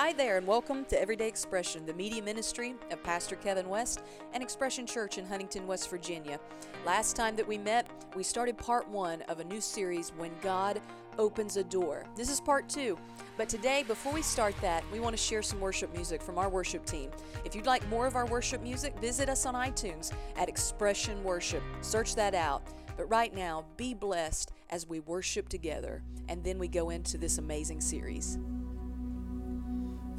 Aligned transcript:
Hi 0.00 0.14
there, 0.14 0.38
and 0.38 0.46
welcome 0.46 0.86
to 0.86 0.98
Everyday 0.98 1.28
Expression, 1.28 1.84
the 1.84 1.92
media 1.92 2.22
ministry 2.22 2.74
of 2.90 3.02
Pastor 3.02 3.36
Kevin 3.36 3.68
West 3.68 4.00
and 4.32 4.42
Expression 4.42 4.86
Church 4.86 5.18
in 5.18 5.26
Huntington, 5.26 5.66
West 5.66 5.90
Virginia. 5.90 6.40
Last 6.86 7.16
time 7.16 7.36
that 7.36 7.46
we 7.46 7.58
met, 7.58 7.86
we 8.16 8.22
started 8.22 8.56
part 8.56 8.88
one 8.88 9.20
of 9.28 9.40
a 9.40 9.44
new 9.44 9.60
series, 9.60 10.14
When 10.16 10.30
God 10.40 10.80
Opens 11.18 11.58
a 11.58 11.64
Door. 11.64 12.06
This 12.16 12.30
is 12.30 12.40
part 12.40 12.66
two. 12.66 12.98
But 13.36 13.50
today, 13.50 13.82
before 13.82 14.14
we 14.14 14.22
start 14.22 14.54
that, 14.62 14.84
we 14.90 15.00
want 15.00 15.14
to 15.14 15.22
share 15.22 15.42
some 15.42 15.60
worship 15.60 15.92
music 15.92 16.22
from 16.22 16.38
our 16.38 16.48
worship 16.48 16.86
team. 16.86 17.10
If 17.44 17.54
you'd 17.54 17.66
like 17.66 17.86
more 17.90 18.06
of 18.06 18.16
our 18.16 18.24
worship 18.24 18.62
music, 18.62 18.98
visit 19.00 19.28
us 19.28 19.44
on 19.44 19.52
iTunes 19.52 20.14
at 20.36 20.48
Expression 20.48 21.22
Worship. 21.22 21.62
Search 21.82 22.14
that 22.14 22.34
out. 22.34 22.62
But 22.96 23.04
right 23.10 23.34
now, 23.34 23.66
be 23.76 23.92
blessed 23.92 24.50
as 24.70 24.88
we 24.88 25.00
worship 25.00 25.50
together, 25.50 26.02
and 26.30 26.42
then 26.42 26.58
we 26.58 26.68
go 26.68 26.88
into 26.88 27.18
this 27.18 27.36
amazing 27.36 27.82
series. 27.82 28.38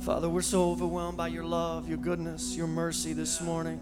Father, 0.01 0.27
we're 0.27 0.41
so 0.41 0.71
overwhelmed 0.71 1.15
by 1.15 1.27
your 1.27 1.43
love, 1.43 1.87
your 1.87 1.99
goodness, 1.99 2.55
your 2.55 2.65
mercy 2.65 3.13
this 3.13 3.39
morning. 3.39 3.79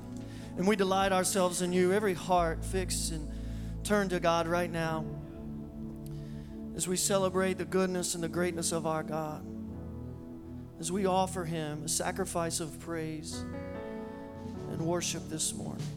And 0.58 0.68
we 0.68 0.76
delight 0.76 1.14
ourselves 1.14 1.62
in 1.62 1.72
you. 1.72 1.94
Every 1.94 2.14
heart 2.14 2.66
fixed 2.66 3.14
and 3.14 3.32
turned 3.86 4.10
to 4.10 4.20
God 4.20 4.46
right 4.46 4.70
now 4.70 5.06
as 6.76 6.90
we 6.90 6.98
celebrate 6.98 7.58
the 7.58 7.64
goodness 7.64 8.16
and 8.16 8.24
the 8.24 8.28
greatness 8.28 8.74
of 8.74 8.86
our 8.86 9.02
God. 9.02 9.46
As 10.78 10.92
we 10.92 11.06
offer 11.06 11.46
him 11.46 11.84
a 11.86 11.90
sacrifice 11.90 12.60
of 12.60 12.78
praise 12.82 13.46
and 14.72 14.82
worship 14.82 15.30
this 15.30 15.54
morning. 15.54 15.88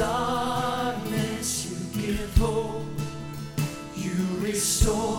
Darkness. 0.00 1.66
You 1.70 2.00
give 2.00 2.36
hope. 2.38 2.82
You 3.94 4.16
restore 4.40 5.09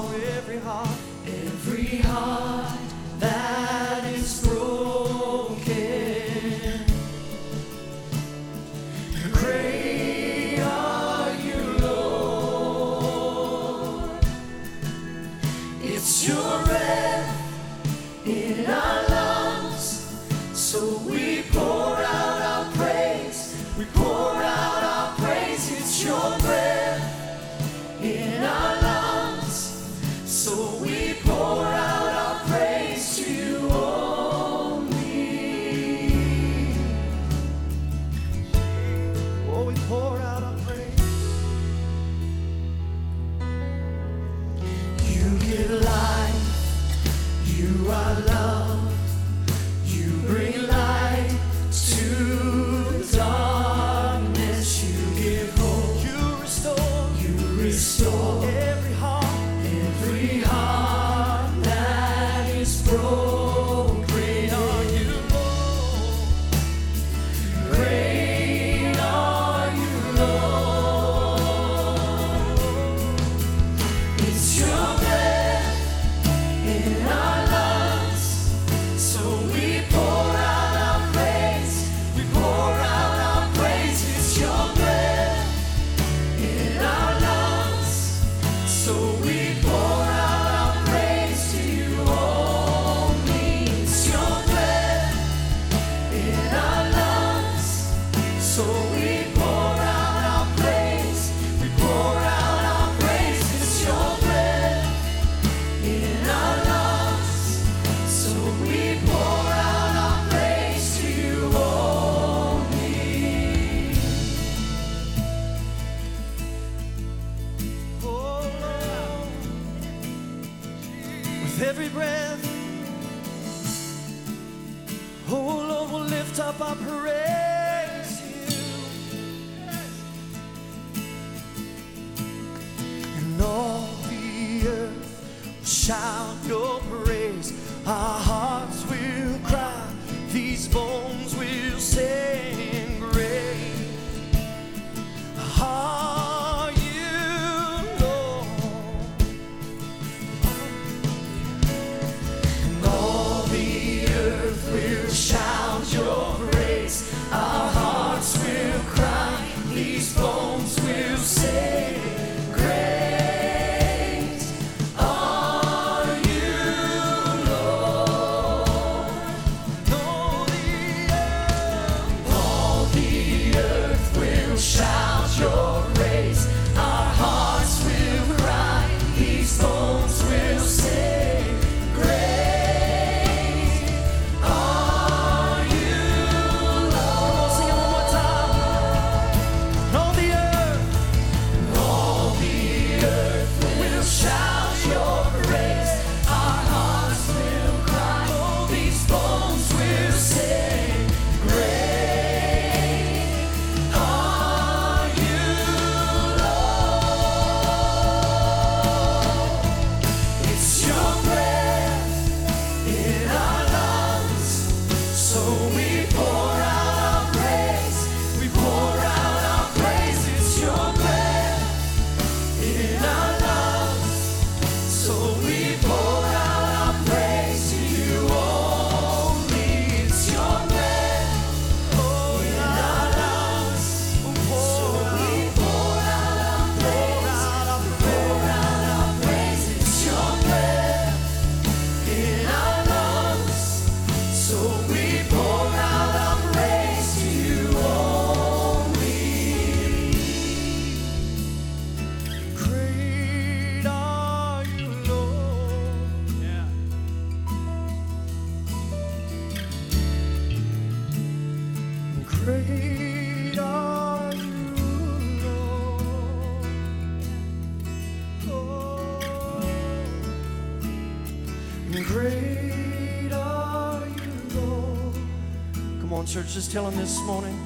Come 276.12 276.20
on, 276.20 276.26
church, 276.26 276.52
just 276.52 276.74
tell 276.74 276.86
him 276.90 276.98
this 276.98 277.18
morning. 277.22 277.58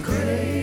Great 0.00 0.57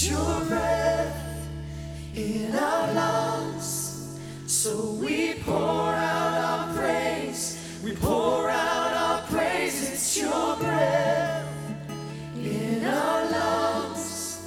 Your 0.00 0.44
breath 0.44 1.48
in 2.14 2.54
our 2.54 2.94
lungs. 2.94 4.18
So 4.46 4.92
we 4.92 5.34
pour 5.44 5.54
out 5.54 6.68
our 6.68 6.74
praise. 6.74 7.58
We 7.82 7.96
pour 7.96 8.48
out 8.48 8.92
our 8.94 9.22
praise. 9.26 9.90
It's 9.90 10.16
your 10.16 10.56
breath 10.56 11.46
in 12.36 12.84
our 12.84 13.30
lungs. 13.30 14.40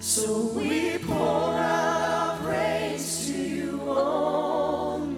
So 0.00 0.42
we 0.54 0.98
pour 0.98 1.16
out 1.16 2.00
our 2.10 2.38
praise 2.40 3.26
to 3.28 3.32
you 3.32 3.80
only. 3.88 5.16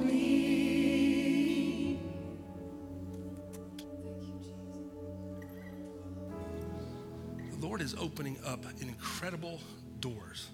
The 7.51 7.67
Lord 7.67 7.81
is 7.81 7.95
opening 7.99 8.39
up 8.47 8.65
an 8.81 8.89
incredible 8.89 9.59
doors. 10.01 10.49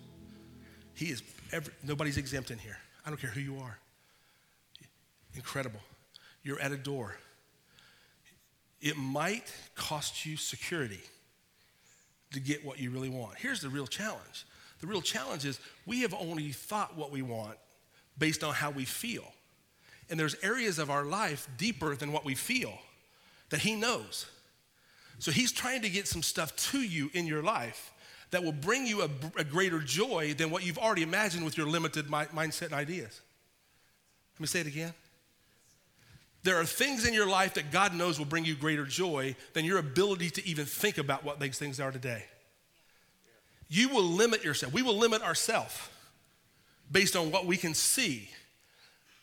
He 0.94 1.06
is 1.06 1.22
every, 1.52 1.72
nobody's 1.82 2.16
exempt 2.16 2.50
in 2.50 2.58
here. 2.58 2.78
I 3.04 3.10
don't 3.10 3.20
care 3.20 3.30
who 3.30 3.40
you 3.40 3.58
are. 3.58 3.78
Incredible. 5.34 5.80
You're 6.42 6.60
at 6.60 6.72
a 6.72 6.76
door. 6.76 7.16
It 8.80 8.96
might 8.96 9.52
cost 9.74 10.24
you 10.24 10.36
security 10.36 11.00
to 12.32 12.40
get 12.40 12.64
what 12.64 12.78
you 12.78 12.90
really 12.90 13.08
want. 13.08 13.36
Here's 13.36 13.60
the 13.60 13.68
real 13.68 13.86
challenge. 13.86 14.46
The 14.80 14.86
real 14.86 15.00
challenge 15.00 15.44
is 15.44 15.58
we 15.86 16.02
have 16.02 16.14
only 16.14 16.52
thought 16.52 16.96
what 16.96 17.10
we 17.10 17.22
want 17.22 17.56
based 18.18 18.44
on 18.44 18.54
how 18.54 18.70
we 18.70 18.84
feel. 18.84 19.24
And 20.08 20.18
there's 20.18 20.36
areas 20.42 20.78
of 20.78 20.90
our 20.90 21.04
life 21.04 21.48
deeper 21.56 21.96
than 21.96 22.12
what 22.12 22.24
we 22.24 22.34
feel 22.34 22.78
that 23.50 23.60
he 23.60 23.74
knows. 23.74 24.26
So 25.18 25.30
he's 25.30 25.52
trying 25.52 25.82
to 25.82 25.88
get 25.88 26.06
some 26.06 26.22
stuff 26.22 26.54
to 26.70 26.80
you 26.80 27.10
in 27.14 27.26
your 27.26 27.42
life 27.42 27.92
that 28.36 28.44
will 28.44 28.52
bring 28.52 28.86
you 28.86 29.00
a, 29.00 29.08
a 29.38 29.44
greater 29.44 29.78
joy 29.78 30.34
than 30.34 30.50
what 30.50 30.62
you've 30.62 30.76
already 30.76 31.00
imagined 31.00 31.42
with 31.42 31.56
your 31.56 31.66
limited 31.66 32.10
mi- 32.10 32.26
mindset 32.34 32.66
and 32.66 32.74
ideas. 32.74 33.22
Let 34.34 34.40
me 34.40 34.46
say 34.46 34.60
it 34.60 34.66
again. 34.66 34.92
There 36.42 36.60
are 36.60 36.66
things 36.66 37.06
in 37.06 37.14
your 37.14 37.26
life 37.26 37.54
that 37.54 37.72
God 37.72 37.94
knows 37.94 38.18
will 38.18 38.26
bring 38.26 38.44
you 38.44 38.54
greater 38.54 38.84
joy 38.84 39.36
than 39.54 39.64
your 39.64 39.78
ability 39.78 40.28
to 40.28 40.46
even 40.46 40.66
think 40.66 40.98
about 40.98 41.24
what 41.24 41.40
these 41.40 41.56
things 41.56 41.80
are 41.80 41.90
today. 41.90 42.26
You 43.70 43.88
will 43.88 44.04
limit 44.04 44.44
yourself. 44.44 44.70
We 44.74 44.82
will 44.82 44.98
limit 44.98 45.22
ourselves 45.22 45.74
based 46.92 47.16
on 47.16 47.30
what 47.30 47.46
we 47.46 47.56
can 47.56 47.72
see 47.72 48.28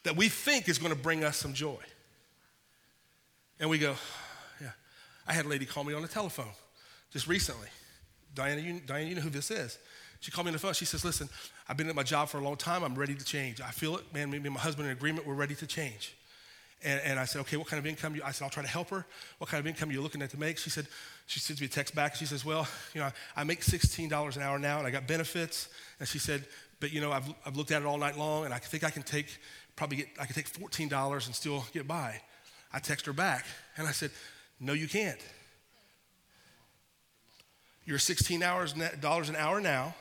that 0.06 0.16
we 0.16 0.28
think 0.28 0.68
is 0.68 0.80
going 0.80 0.92
to 0.92 1.00
bring 1.00 1.24
us 1.24 1.38
some 1.38 1.54
joy. 1.54 1.78
And 3.60 3.70
we 3.70 3.78
go, 3.78 3.94
yeah. 4.60 4.72
I 5.28 5.34
had 5.34 5.46
a 5.46 5.50
lady 5.50 5.68
call 5.68 5.84
me 5.84 5.94
on 5.94 6.02
the 6.02 6.08
telephone 6.08 6.50
just 7.12 7.28
recently. 7.28 7.68
Diana, 8.36 8.62
you, 8.62 8.80
Diana, 8.86 9.08
you 9.08 9.16
know 9.16 9.22
who 9.22 9.30
this 9.30 9.52
is. 9.52 9.78
She 10.20 10.32
called 10.32 10.46
me 10.46 10.50
on 10.50 10.54
the 10.54 10.60
phone. 10.60 10.74
She 10.74 10.86
says, 10.86 11.04
Listen, 11.04 11.28
I've 11.68 11.76
been 11.76 11.90
at 11.90 11.96
my 11.96 12.04
job 12.04 12.30
for 12.30 12.38
a 12.38 12.42
long 12.42 12.56
time. 12.56 12.84
I'm 12.84 12.96
ready 12.96 13.14
to 13.14 13.26
change. 13.26 13.60
I 13.60 13.72
feel 13.72 13.98
it. 13.98 14.14
Man, 14.14 14.32
me 14.32 14.38
and 14.38 14.52
my 14.52 14.60
husband 14.60 14.88
in 14.88 14.94
agreement. 14.94 15.28
We're 15.28 15.34
ready 15.34 15.56
to 15.56 15.68
change. 15.68 16.16
And, 16.82 17.02
and 17.04 17.20
I 17.20 17.26
said, 17.26 17.42
Okay, 17.42 17.58
what 17.58 17.68
kind 17.68 17.78
of 17.78 17.86
income? 17.86 18.16
You, 18.16 18.22
I 18.24 18.32
said, 18.32 18.46
I'll 18.46 18.50
try 18.50 18.64
to 18.64 18.70
help 18.70 18.90
her. 18.90 19.06
What 19.38 19.50
kind 19.50 19.60
of 19.60 19.68
income 19.68 19.90
are 19.90 19.92
you 19.92 20.02
looking 20.02 20.22
at 20.22 20.30
to 20.30 20.40
make? 20.40 20.58
She 20.58 20.70
said, 20.70 20.88
She 21.28 21.42
sends 21.42 21.60
me 21.60 21.68
a 21.68 21.70
text 21.70 21.94
back. 21.94 22.16
She 22.16 22.26
says, 22.26 22.46
Well, 22.46 22.66
you 22.94 23.02
know, 23.02 23.12
I 23.36 23.44
make 23.44 23.62
$16 23.62 24.36
an 24.36 24.42
hour 24.42 24.60
now 24.60 24.78
and 24.78 24.88
I 24.88 24.92
got 24.92 25.08
benefits. 25.08 25.68
And 26.00 26.08
she 26.08 26.20
said, 26.20 26.46
But, 26.80 26.94
you 26.94 27.02
know, 27.02 27.12
I've, 27.12 27.28
I've 27.46 27.58
looked 27.58 27.72
at 27.72 27.82
it 27.82 27.86
all 27.86 27.98
night 27.98 28.18
long 28.18 28.46
and 28.46 28.54
I 28.54 28.60
think 28.60 28.86
I 28.86 28.92
can 28.92 29.04
take, 29.04 29.28
probably 29.76 29.98
get, 29.98 30.08
I 30.22 30.26
can 30.26 30.36
take 30.36 30.50
$14 30.52 31.26
and 31.26 31.36
still 31.36 31.66
get 31.74 31.86
by. 31.86 32.22
I 32.72 32.80
text 32.80 33.06
her 33.08 33.14
back 33.14 33.46
and 33.76 33.88
I 33.88 33.92
said, 33.92 34.12
No, 34.60 34.72
you 34.72 34.88
can't. 34.88 35.20
You're 37.86 38.00
16 38.00 38.44
hours 38.44 38.74
dollars 39.02 39.30
an 39.30 39.36
hour 39.36 39.60
now, 39.60 39.94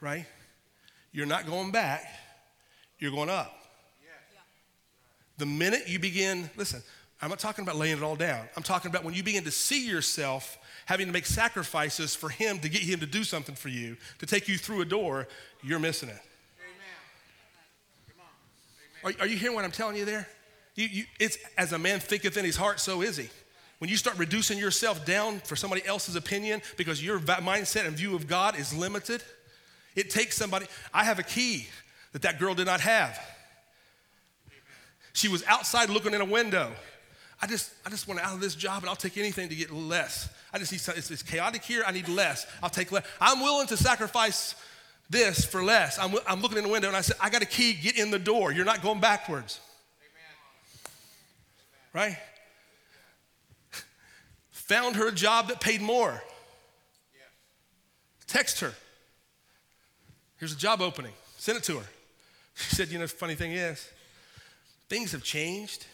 right? 0.00 0.26
You're 1.12 1.26
not 1.26 1.46
going 1.46 1.72
back, 1.72 2.04
you're 2.98 3.10
going 3.10 3.30
up. 3.30 3.56
The 5.38 5.46
minute 5.46 5.88
you 5.88 5.98
begin, 5.98 6.50
listen, 6.56 6.82
I'm 7.22 7.30
not 7.30 7.38
talking 7.38 7.64
about 7.64 7.76
laying 7.76 7.96
it 7.96 8.02
all 8.02 8.14
down. 8.14 8.46
I'm 8.56 8.62
talking 8.62 8.90
about 8.90 9.04
when 9.04 9.14
you 9.14 9.22
begin 9.22 9.44
to 9.44 9.50
see 9.50 9.86
yourself 9.88 10.58
having 10.84 11.06
to 11.06 11.12
make 11.12 11.26
sacrifices 11.26 12.14
for 12.14 12.28
Him 12.28 12.58
to 12.60 12.68
get 12.68 12.82
Him 12.82 13.00
to 13.00 13.06
do 13.06 13.24
something 13.24 13.54
for 13.54 13.68
you, 13.68 13.96
to 14.18 14.26
take 14.26 14.48
you 14.48 14.58
through 14.58 14.82
a 14.82 14.84
door, 14.84 15.28
you're 15.62 15.78
missing 15.78 16.10
it. 16.10 16.20
Are, 19.02 19.12
are 19.20 19.26
you 19.26 19.36
hearing 19.36 19.54
what 19.54 19.64
I'm 19.64 19.70
telling 19.70 19.96
you 19.96 20.04
there? 20.04 20.28
You, 20.74 20.88
you, 20.88 21.04
it's 21.18 21.38
as 21.56 21.72
a 21.72 21.78
man 21.78 22.00
thinketh 22.00 22.36
in 22.36 22.44
his 22.44 22.56
heart, 22.56 22.80
so 22.80 23.02
is 23.02 23.16
he. 23.16 23.28
When 23.80 23.88
you 23.88 23.96
start 23.96 24.18
reducing 24.18 24.58
yourself 24.58 25.06
down 25.06 25.38
for 25.40 25.56
somebody 25.56 25.84
else's 25.86 26.14
opinion 26.14 26.60
because 26.76 27.02
your 27.02 27.18
mindset 27.18 27.86
and 27.86 27.96
view 27.96 28.14
of 28.14 28.26
God 28.26 28.58
is 28.58 28.76
limited, 28.76 29.22
it 29.96 30.10
takes 30.10 30.36
somebody. 30.36 30.66
I 30.92 31.04
have 31.04 31.18
a 31.18 31.22
key 31.22 31.66
that 32.12 32.20
that 32.22 32.38
girl 32.38 32.54
did 32.54 32.66
not 32.66 32.82
have. 32.82 33.18
She 35.14 35.28
was 35.28 35.42
outside 35.44 35.88
looking 35.88 36.12
in 36.12 36.20
a 36.20 36.26
window. 36.26 36.70
I 37.40 37.46
just, 37.46 37.72
I 37.86 37.88
just 37.88 38.06
want 38.06 38.20
out 38.20 38.34
of 38.34 38.40
this 38.40 38.54
job 38.54 38.82
and 38.82 38.90
I'll 38.90 38.96
take 38.96 39.16
anything 39.16 39.48
to 39.48 39.54
get 39.54 39.72
less. 39.72 40.28
I 40.52 40.58
just 40.58 40.72
need 40.72 40.82
some, 40.82 40.94
it's, 40.98 41.10
it's 41.10 41.22
chaotic 41.22 41.64
here. 41.64 41.82
I 41.86 41.92
need 41.92 42.06
less. 42.06 42.46
I'll 42.62 42.68
take 42.68 42.92
less. 42.92 43.06
I'm 43.18 43.40
willing 43.40 43.66
to 43.68 43.78
sacrifice 43.78 44.56
this 45.08 45.42
for 45.42 45.64
less. 45.64 45.98
I'm, 45.98 46.14
I'm 46.28 46.42
looking 46.42 46.58
in 46.58 46.64
the 46.64 46.70
window 46.70 46.88
and 46.88 46.96
I 46.96 47.00
said, 47.00 47.16
I 47.18 47.30
got 47.30 47.40
a 47.40 47.46
key. 47.46 47.72
Get 47.72 47.96
in 47.96 48.10
the 48.10 48.18
door. 48.18 48.52
You're 48.52 48.66
not 48.66 48.82
going 48.82 49.00
backwards. 49.00 49.58
Right? 51.94 52.18
Found 54.70 54.94
her 54.94 55.08
a 55.08 55.12
job 55.12 55.48
that 55.48 55.60
paid 55.60 55.80
more. 55.80 56.22
Text 58.28 58.60
her. 58.60 58.72
Here's 60.36 60.52
a 60.52 60.56
job 60.56 60.80
opening. 60.80 61.10
Send 61.38 61.58
it 61.58 61.64
to 61.64 61.78
her. 61.78 61.84
She 62.54 62.76
said, 62.76 62.88
You 62.88 62.98
know, 62.98 63.04
the 63.06 63.08
funny 63.08 63.34
thing 63.34 63.50
is, 63.50 63.90
things 64.88 65.10
have 65.10 65.24
changed. 65.24 65.86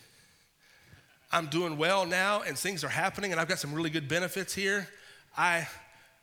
I'm 1.32 1.46
doing 1.46 1.78
well 1.78 2.04
now 2.04 2.42
and 2.42 2.58
things 2.58 2.84
are 2.84 2.90
happening 2.90 3.32
and 3.32 3.40
I've 3.40 3.48
got 3.48 3.58
some 3.58 3.72
really 3.72 3.88
good 3.88 4.08
benefits 4.08 4.52
here. 4.52 4.86
I, 5.38 5.66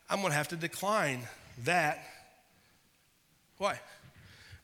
I'm 0.07 0.19
going 0.19 0.29
to 0.29 0.37
have 0.37 0.49
to 0.49 0.55
decline 0.55 1.21
that. 1.63 2.05
Why? 3.57 3.79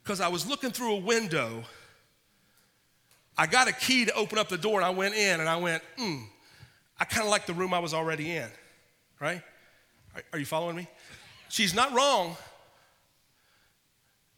Because 0.04 0.22
I 0.22 0.28
was 0.28 0.48
looking 0.48 0.70
through 0.70 0.94
a 0.94 1.00
window. 1.00 1.64
I 3.36 3.48
got 3.48 3.68
a 3.68 3.74
key 3.74 4.06
to 4.06 4.14
open 4.14 4.38
up 4.38 4.48
the 4.48 4.60
door 4.60 4.76
and 4.76 4.86
I 4.86 4.92
went 4.92 5.16
in 5.16 5.40
and 5.40 5.50
I 5.50 5.58
went, 5.58 5.82
hmm, 5.98 6.26
I 7.00 7.06
kind 7.06 7.24
of 7.24 7.32
like 7.32 7.46
the 7.46 7.54
room 7.54 7.74
I 7.74 7.80
was 7.80 7.94
already 7.94 8.36
in, 8.36 8.50
right? 9.20 9.42
Are, 10.34 10.40
you 10.40 10.46
following 10.46 10.76
me? 10.76 10.88
She's 11.48 11.74
not 11.74 11.94
wrong. 11.94 12.36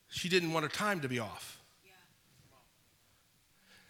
She 0.10 0.30
didn't 0.30 0.54
want 0.54 0.64
her 0.64 0.70
time 0.70 1.00
to 1.02 1.10
be 1.10 1.20
off. 1.20 1.60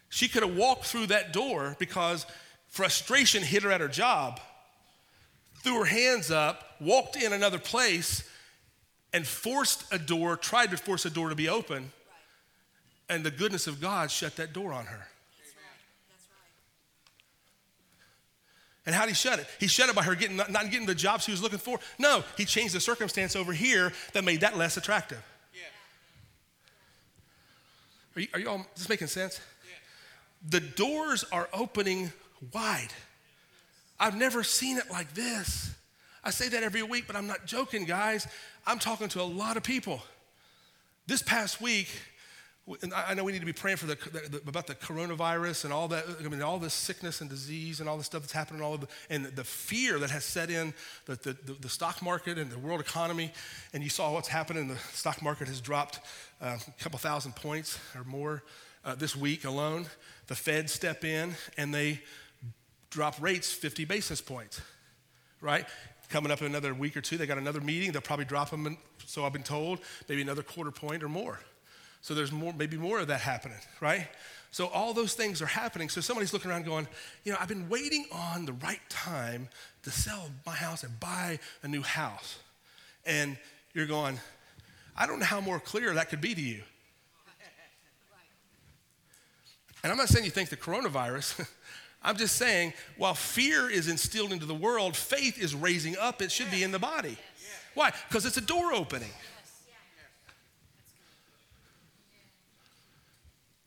She 0.08 0.28
could 0.28 0.42
have 0.42 0.56
walked 0.56 0.84
through 0.84 1.06
that 1.06 1.32
door 1.32 1.76
because 1.78 2.26
frustration 2.68 3.42
hit 3.42 3.62
her 3.62 3.70
at 3.70 3.80
her 3.80 3.88
job, 3.88 4.40
threw 5.62 5.78
her 5.80 5.84
hands 5.84 6.30
up, 6.30 6.76
walked 6.80 7.16
in 7.16 7.32
another 7.32 7.58
place, 7.58 8.28
and 9.12 9.26
forced 9.26 9.84
a 9.92 9.98
door, 9.98 10.36
tried 10.36 10.70
to 10.70 10.76
force 10.76 11.04
a 11.04 11.10
door 11.10 11.28
to 11.28 11.34
be 11.34 11.48
open, 11.48 11.92
and 13.08 13.24
the 13.24 13.30
goodness 13.30 13.66
of 13.66 13.80
God 13.80 14.10
shut 14.10 14.36
that 14.36 14.52
door 14.52 14.72
on 14.72 14.86
her. 14.86 15.06
And 18.84 18.94
how 18.94 19.02
did 19.02 19.10
he 19.10 19.14
shut 19.14 19.38
it? 19.38 19.46
He 19.60 19.68
shut 19.68 19.88
it 19.88 19.94
by 19.94 20.02
her 20.02 20.14
getting, 20.14 20.36
not, 20.36 20.50
getting 20.50 20.86
the 20.86 20.94
job 20.94 21.20
she 21.20 21.30
was 21.30 21.42
looking 21.42 21.58
for. 21.58 21.78
No, 21.98 22.24
he 22.36 22.44
changed 22.44 22.74
the 22.74 22.80
circumstance 22.80 23.36
over 23.36 23.52
here 23.52 23.92
that 24.12 24.24
made 24.24 24.40
that 24.40 24.58
less 24.58 24.76
attractive. 24.76 25.22
Are 28.14 28.20
you, 28.20 28.28
are 28.34 28.40
you 28.40 28.48
all 28.48 28.66
just 28.76 28.88
making 28.88 29.06
sense? 29.06 29.40
The 30.48 30.60
doors 30.60 31.24
are 31.32 31.48
opening 31.52 32.12
wide. 32.52 32.92
I've 33.98 34.16
never 34.16 34.42
seen 34.42 34.78
it 34.78 34.90
like 34.90 35.14
this. 35.14 35.70
I 36.24 36.30
say 36.30 36.48
that 36.48 36.62
every 36.62 36.82
week, 36.82 37.04
but 37.06 37.16
I'm 37.16 37.26
not 37.26 37.46
joking, 37.46 37.84
guys. 37.84 38.26
I'm 38.66 38.78
talking 38.78 39.08
to 39.10 39.22
a 39.22 39.24
lot 39.24 39.56
of 39.56 39.62
people. 39.62 40.02
This 41.06 41.22
past 41.22 41.60
week, 41.60 41.88
and 42.82 42.94
I 42.94 43.14
know 43.14 43.24
we 43.24 43.32
need 43.32 43.40
to 43.40 43.46
be 43.46 43.52
praying 43.52 43.78
for 43.78 43.86
the, 43.86 43.96
the, 43.96 44.40
about 44.46 44.68
the 44.68 44.76
coronavirus 44.76 45.64
and 45.64 45.72
all 45.72 45.88
that. 45.88 46.04
I 46.24 46.28
mean, 46.28 46.42
all 46.42 46.58
this 46.58 46.74
sickness 46.74 47.20
and 47.20 47.28
disease 47.28 47.80
and 47.80 47.88
all 47.88 47.96
this 47.96 48.06
stuff 48.06 48.22
that's 48.22 48.32
happening, 48.32 48.62
all 48.62 48.74
of 48.74 48.82
the, 48.82 48.88
and 49.10 49.26
the 49.26 49.42
fear 49.42 49.98
that 49.98 50.10
has 50.10 50.24
set 50.24 50.48
in 50.48 50.72
the, 51.06 51.16
the, 51.16 51.56
the, 51.60 51.68
stock 51.68 52.00
market 52.02 52.38
and 52.38 52.52
the 52.52 52.58
world 52.58 52.80
economy. 52.80 53.32
And 53.72 53.82
you 53.82 53.90
saw 53.90 54.12
what's 54.12 54.28
happening. 54.28 54.68
The 54.68 54.78
stock 54.92 55.22
market 55.22 55.48
has 55.48 55.60
dropped 55.60 56.00
uh, 56.40 56.56
a 56.66 56.82
couple 56.82 57.00
thousand 57.00 57.34
points 57.34 57.80
or 57.96 58.04
more 58.04 58.44
uh, 58.84 58.94
this 58.94 59.16
week 59.16 59.44
alone. 59.44 59.86
The 60.28 60.36
Fed 60.36 60.70
step 60.70 61.04
in 61.04 61.34
and 61.58 61.74
they 61.74 62.00
drop 62.90 63.20
rates 63.20 63.52
50 63.52 63.86
basis 63.86 64.20
points, 64.20 64.60
right? 65.40 65.66
Coming 66.10 66.30
up 66.30 66.40
in 66.40 66.46
another 66.46 66.74
week 66.74 66.96
or 66.96 67.00
two, 67.00 67.18
they 67.18 67.26
got 67.26 67.38
another 67.38 67.60
meeting. 67.60 67.90
They'll 67.90 68.02
probably 68.02 68.26
drop 68.26 68.50
them, 68.50 68.76
so 69.04 69.24
I've 69.24 69.32
been 69.32 69.42
told, 69.42 69.80
maybe 70.08 70.22
another 70.22 70.42
quarter 70.44 70.70
point 70.70 71.02
or 71.02 71.08
more. 71.08 71.40
So 72.02 72.14
there's 72.14 72.32
more, 72.32 72.52
maybe 72.52 72.76
more 72.76 72.98
of 72.98 73.06
that 73.06 73.20
happening, 73.20 73.58
right? 73.80 74.08
So 74.50 74.66
all 74.66 74.92
those 74.92 75.14
things 75.14 75.40
are 75.40 75.46
happening. 75.46 75.88
So 75.88 76.00
somebody's 76.00 76.32
looking 76.32 76.50
around 76.50 76.66
going, 76.66 76.86
you 77.24 77.32
know, 77.32 77.38
I've 77.40 77.48
been 77.48 77.68
waiting 77.68 78.04
on 78.12 78.44
the 78.44 78.52
right 78.52 78.80
time 78.90 79.48
to 79.84 79.90
sell 79.90 80.28
my 80.44 80.54
house 80.54 80.82
and 80.82 81.00
buy 81.00 81.38
a 81.62 81.68
new 81.68 81.80
house. 81.80 82.38
And 83.06 83.38
you're 83.72 83.86
going, 83.86 84.18
I 84.96 85.06
don't 85.06 85.20
know 85.20 85.24
how 85.24 85.40
more 85.40 85.58
clear 85.58 85.94
that 85.94 86.10
could 86.10 86.20
be 86.20 86.34
to 86.34 86.40
you. 86.40 86.62
And 89.82 89.90
I'm 89.90 89.98
not 89.98 90.08
saying 90.08 90.24
you 90.24 90.30
think 90.30 90.48
the 90.48 90.56
coronavirus, 90.56 91.48
I'm 92.02 92.16
just 92.16 92.36
saying 92.36 92.72
while 92.96 93.14
fear 93.14 93.70
is 93.70 93.88
instilled 93.88 94.32
into 94.32 94.46
the 94.46 94.54
world, 94.54 94.96
faith 94.96 95.40
is 95.42 95.54
raising 95.54 95.96
up. 95.96 96.20
It 96.20 96.30
should 96.30 96.50
be 96.50 96.62
in 96.62 96.72
the 96.72 96.78
body. 96.78 97.16
Why? 97.74 97.92
Because 98.08 98.26
it's 98.26 98.36
a 98.36 98.42
door 98.42 98.72
opening. 98.72 99.10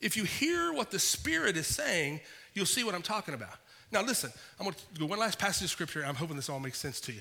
If 0.00 0.16
you 0.16 0.24
hear 0.24 0.72
what 0.72 0.90
the 0.90 0.98
Spirit 0.98 1.56
is 1.56 1.66
saying, 1.66 2.20
you'll 2.54 2.66
see 2.66 2.84
what 2.84 2.94
I'm 2.94 3.02
talking 3.02 3.34
about. 3.34 3.54
Now, 3.92 4.02
listen, 4.02 4.30
I'm 4.58 4.64
going 4.64 4.76
to 4.94 5.00
go 5.00 5.06
one 5.06 5.18
last 5.18 5.38
passage 5.38 5.64
of 5.64 5.70
scripture. 5.70 6.04
I'm 6.04 6.16
hoping 6.16 6.36
this 6.36 6.48
all 6.48 6.60
makes 6.60 6.78
sense 6.78 7.00
to 7.02 7.12
you. 7.12 7.20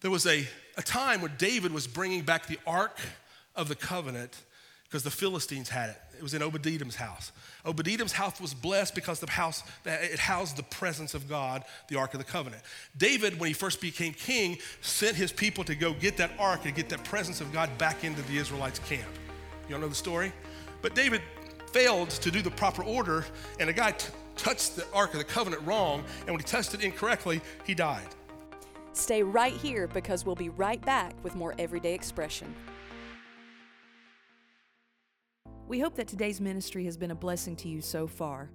There 0.00 0.10
was 0.10 0.26
a, 0.26 0.46
a 0.76 0.82
time 0.82 1.20
when 1.20 1.32
David 1.38 1.72
was 1.72 1.86
bringing 1.86 2.22
back 2.22 2.46
the 2.46 2.58
Ark 2.66 2.98
of 3.54 3.68
the 3.68 3.74
Covenant 3.74 4.36
because 4.84 5.02
the 5.02 5.10
Philistines 5.10 5.68
had 5.68 5.90
it. 5.90 5.96
It 6.16 6.22
was 6.22 6.32
in 6.32 6.42
Obed-Edom's 6.42 6.96
house. 6.96 7.32
Obed-Edom's 7.64 8.12
house 8.12 8.40
was 8.40 8.54
blessed 8.54 8.94
because 8.94 9.20
the 9.20 9.30
house 9.30 9.62
it 9.84 10.18
housed 10.18 10.56
the 10.56 10.62
presence 10.62 11.12
of 11.12 11.28
God, 11.28 11.64
the 11.88 11.98
Ark 11.98 12.14
of 12.14 12.18
the 12.18 12.24
Covenant. 12.24 12.62
David, 12.96 13.38
when 13.38 13.48
he 13.48 13.52
first 13.52 13.80
became 13.80 14.12
king, 14.12 14.58
sent 14.80 15.16
his 15.16 15.32
people 15.32 15.64
to 15.64 15.74
go 15.74 15.92
get 15.92 16.16
that 16.18 16.30
ark 16.38 16.60
and 16.64 16.74
get 16.74 16.88
that 16.88 17.04
presence 17.04 17.40
of 17.40 17.52
God 17.52 17.76
back 17.78 18.04
into 18.04 18.22
the 18.22 18.38
Israelites' 18.38 18.78
camp. 18.78 19.08
You 19.68 19.74
all 19.74 19.80
know 19.80 19.88
the 19.88 19.94
story? 19.94 20.32
But 20.80 20.94
David 20.94 21.20
failed 21.76 22.08
to 22.08 22.30
do 22.30 22.40
the 22.40 22.50
proper 22.52 22.82
order, 22.82 23.26
and 23.60 23.68
a 23.68 23.72
guy 23.72 23.90
t- 23.90 24.08
touched 24.34 24.76
the 24.76 24.86
Ark 24.94 25.12
of 25.12 25.18
the 25.18 25.24
Covenant 25.24 25.60
wrong, 25.66 26.02
and 26.20 26.30
when 26.30 26.38
he 26.38 26.42
touched 26.42 26.72
it 26.72 26.82
incorrectly, 26.82 27.42
he 27.66 27.74
died. 27.74 28.08
Stay 28.94 29.22
right 29.22 29.52
here 29.52 29.86
because 29.86 30.24
we'll 30.24 30.34
be 30.34 30.48
right 30.48 30.80
back 30.86 31.12
with 31.22 31.36
more 31.36 31.54
everyday 31.58 31.92
expression. 31.92 32.54
We 35.68 35.78
hope 35.78 35.96
that 35.96 36.08
today's 36.08 36.40
ministry 36.40 36.86
has 36.86 36.96
been 36.96 37.10
a 37.10 37.14
blessing 37.14 37.56
to 37.56 37.68
you 37.68 37.82
so 37.82 38.06
far. 38.06 38.48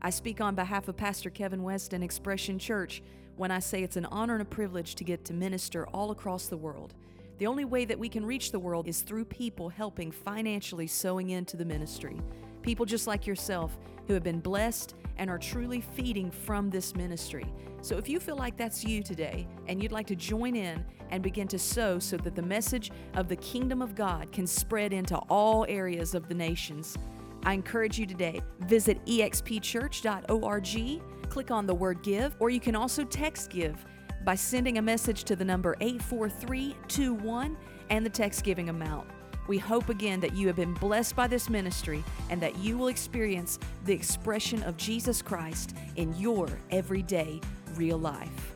I 0.00 0.10
speak 0.10 0.40
on 0.40 0.54
behalf 0.54 0.86
of 0.86 0.96
Pastor 0.96 1.30
Kevin 1.30 1.64
West 1.64 1.92
and 1.94 2.04
Expression 2.04 2.60
Church 2.60 3.02
when 3.34 3.50
I 3.50 3.58
say 3.58 3.82
it's 3.82 3.96
an 3.96 4.06
honor 4.06 4.34
and 4.34 4.42
a 4.42 4.44
privilege 4.44 4.94
to 4.94 5.02
get 5.02 5.24
to 5.24 5.34
minister 5.34 5.88
all 5.88 6.12
across 6.12 6.46
the 6.46 6.56
world. 6.56 6.94
The 7.38 7.48
only 7.48 7.64
way 7.64 7.86
that 7.86 7.98
we 7.98 8.08
can 8.08 8.24
reach 8.24 8.52
the 8.52 8.60
world 8.60 8.86
is 8.86 9.02
through 9.02 9.24
people 9.24 9.68
helping 9.68 10.12
financially 10.12 10.86
sowing 10.86 11.30
into 11.30 11.56
the 11.56 11.64
ministry. 11.64 12.20
People 12.62 12.86
just 12.86 13.06
like 13.06 13.26
yourself 13.26 13.78
who 14.06 14.14
have 14.14 14.22
been 14.22 14.40
blessed 14.40 14.94
and 15.18 15.28
are 15.28 15.38
truly 15.38 15.80
feeding 15.80 16.30
from 16.30 16.70
this 16.70 16.94
ministry. 16.94 17.44
So 17.80 17.96
if 17.96 18.08
you 18.08 18.18
feel 18.18 18.36
like 18.36 18.56
that's 18.56 18.84
you 18.84 19.02
today 19.02 19.46
and 19.66 19.82
you'd 19.82 19.92
like 19.92 20.06
to 20.08 20.16
join 20.16 20.56
in 20.56 20.84
and 21.10 21.22
begin 21.22 21.48
to 21.48 21.58
sow 21.58 21.98
so 21.98 22.16
that 22.18 22.34
the 22.34 22.42
message 22.42 22.90
of 23.14 23.28
the 23.28 23.36
kingdom 23.36 23.82
of 23.82 23.94
God 23.94 24.32
can 24.32 24.46
spread 24.46 24.92
into 24.92 25.16
all 25.28 25.64
areas 25.68 26.14
of 26.14 26.28
the 26.28 26.34
nations, 26.34 26.96
I 27.44 27.52
encourage 27.52 27.98
you 27.98 28.06
today 28.06 28.40
visit 28.60 29.04
expchurch.org, 29.06 31.02
click 31.28 31.50
on 31.50 31.66
the 31.66 31.74
word 31.74 32.02
give, 32.02 32.36
or 32.40 32.50
you 32.50 32.60
can 32.60 32.74
also 32.74 33.04
text 33.04 33.50
give 33.50 33.84
by 34.24 34.34
sending 34.34 34.78
a 34.78 34.82
message 34.82 35.24
to 35.24 35.36
the 35.36 35.44
number 35.44 35.76
84321 35.80 37.56
and 37.90 38.04
the 38.04 38.10
text 38.10 38.44
giving 38.44 38.68
amount. 38.68 39.08
We 39.48 39.56
hope 39.56 39.88
again 39.88 40.20
that 40.20 40.34
you 40.34 40.46
have 40.46 40.56
been 40.56 40.74
blessed 40.74 41.16
by 41.16 41.26
this 41.26 41.48
ministry 41.48 42.04
and 42.28 42.38
that 42.42 42.58
you 42.58 42.76
will 42.76 42.88
experience 42.88 43.58
the 43.86 43.94
expression 43.94 44.62
of 44.62 44.76
Jesus 44.76 45.22
Christ 45.22 45.74
in 45.96 46.14
your 46.16 46.48
everyday 46.70 47.40
real 47.74 47.96
life. 47.96 48.54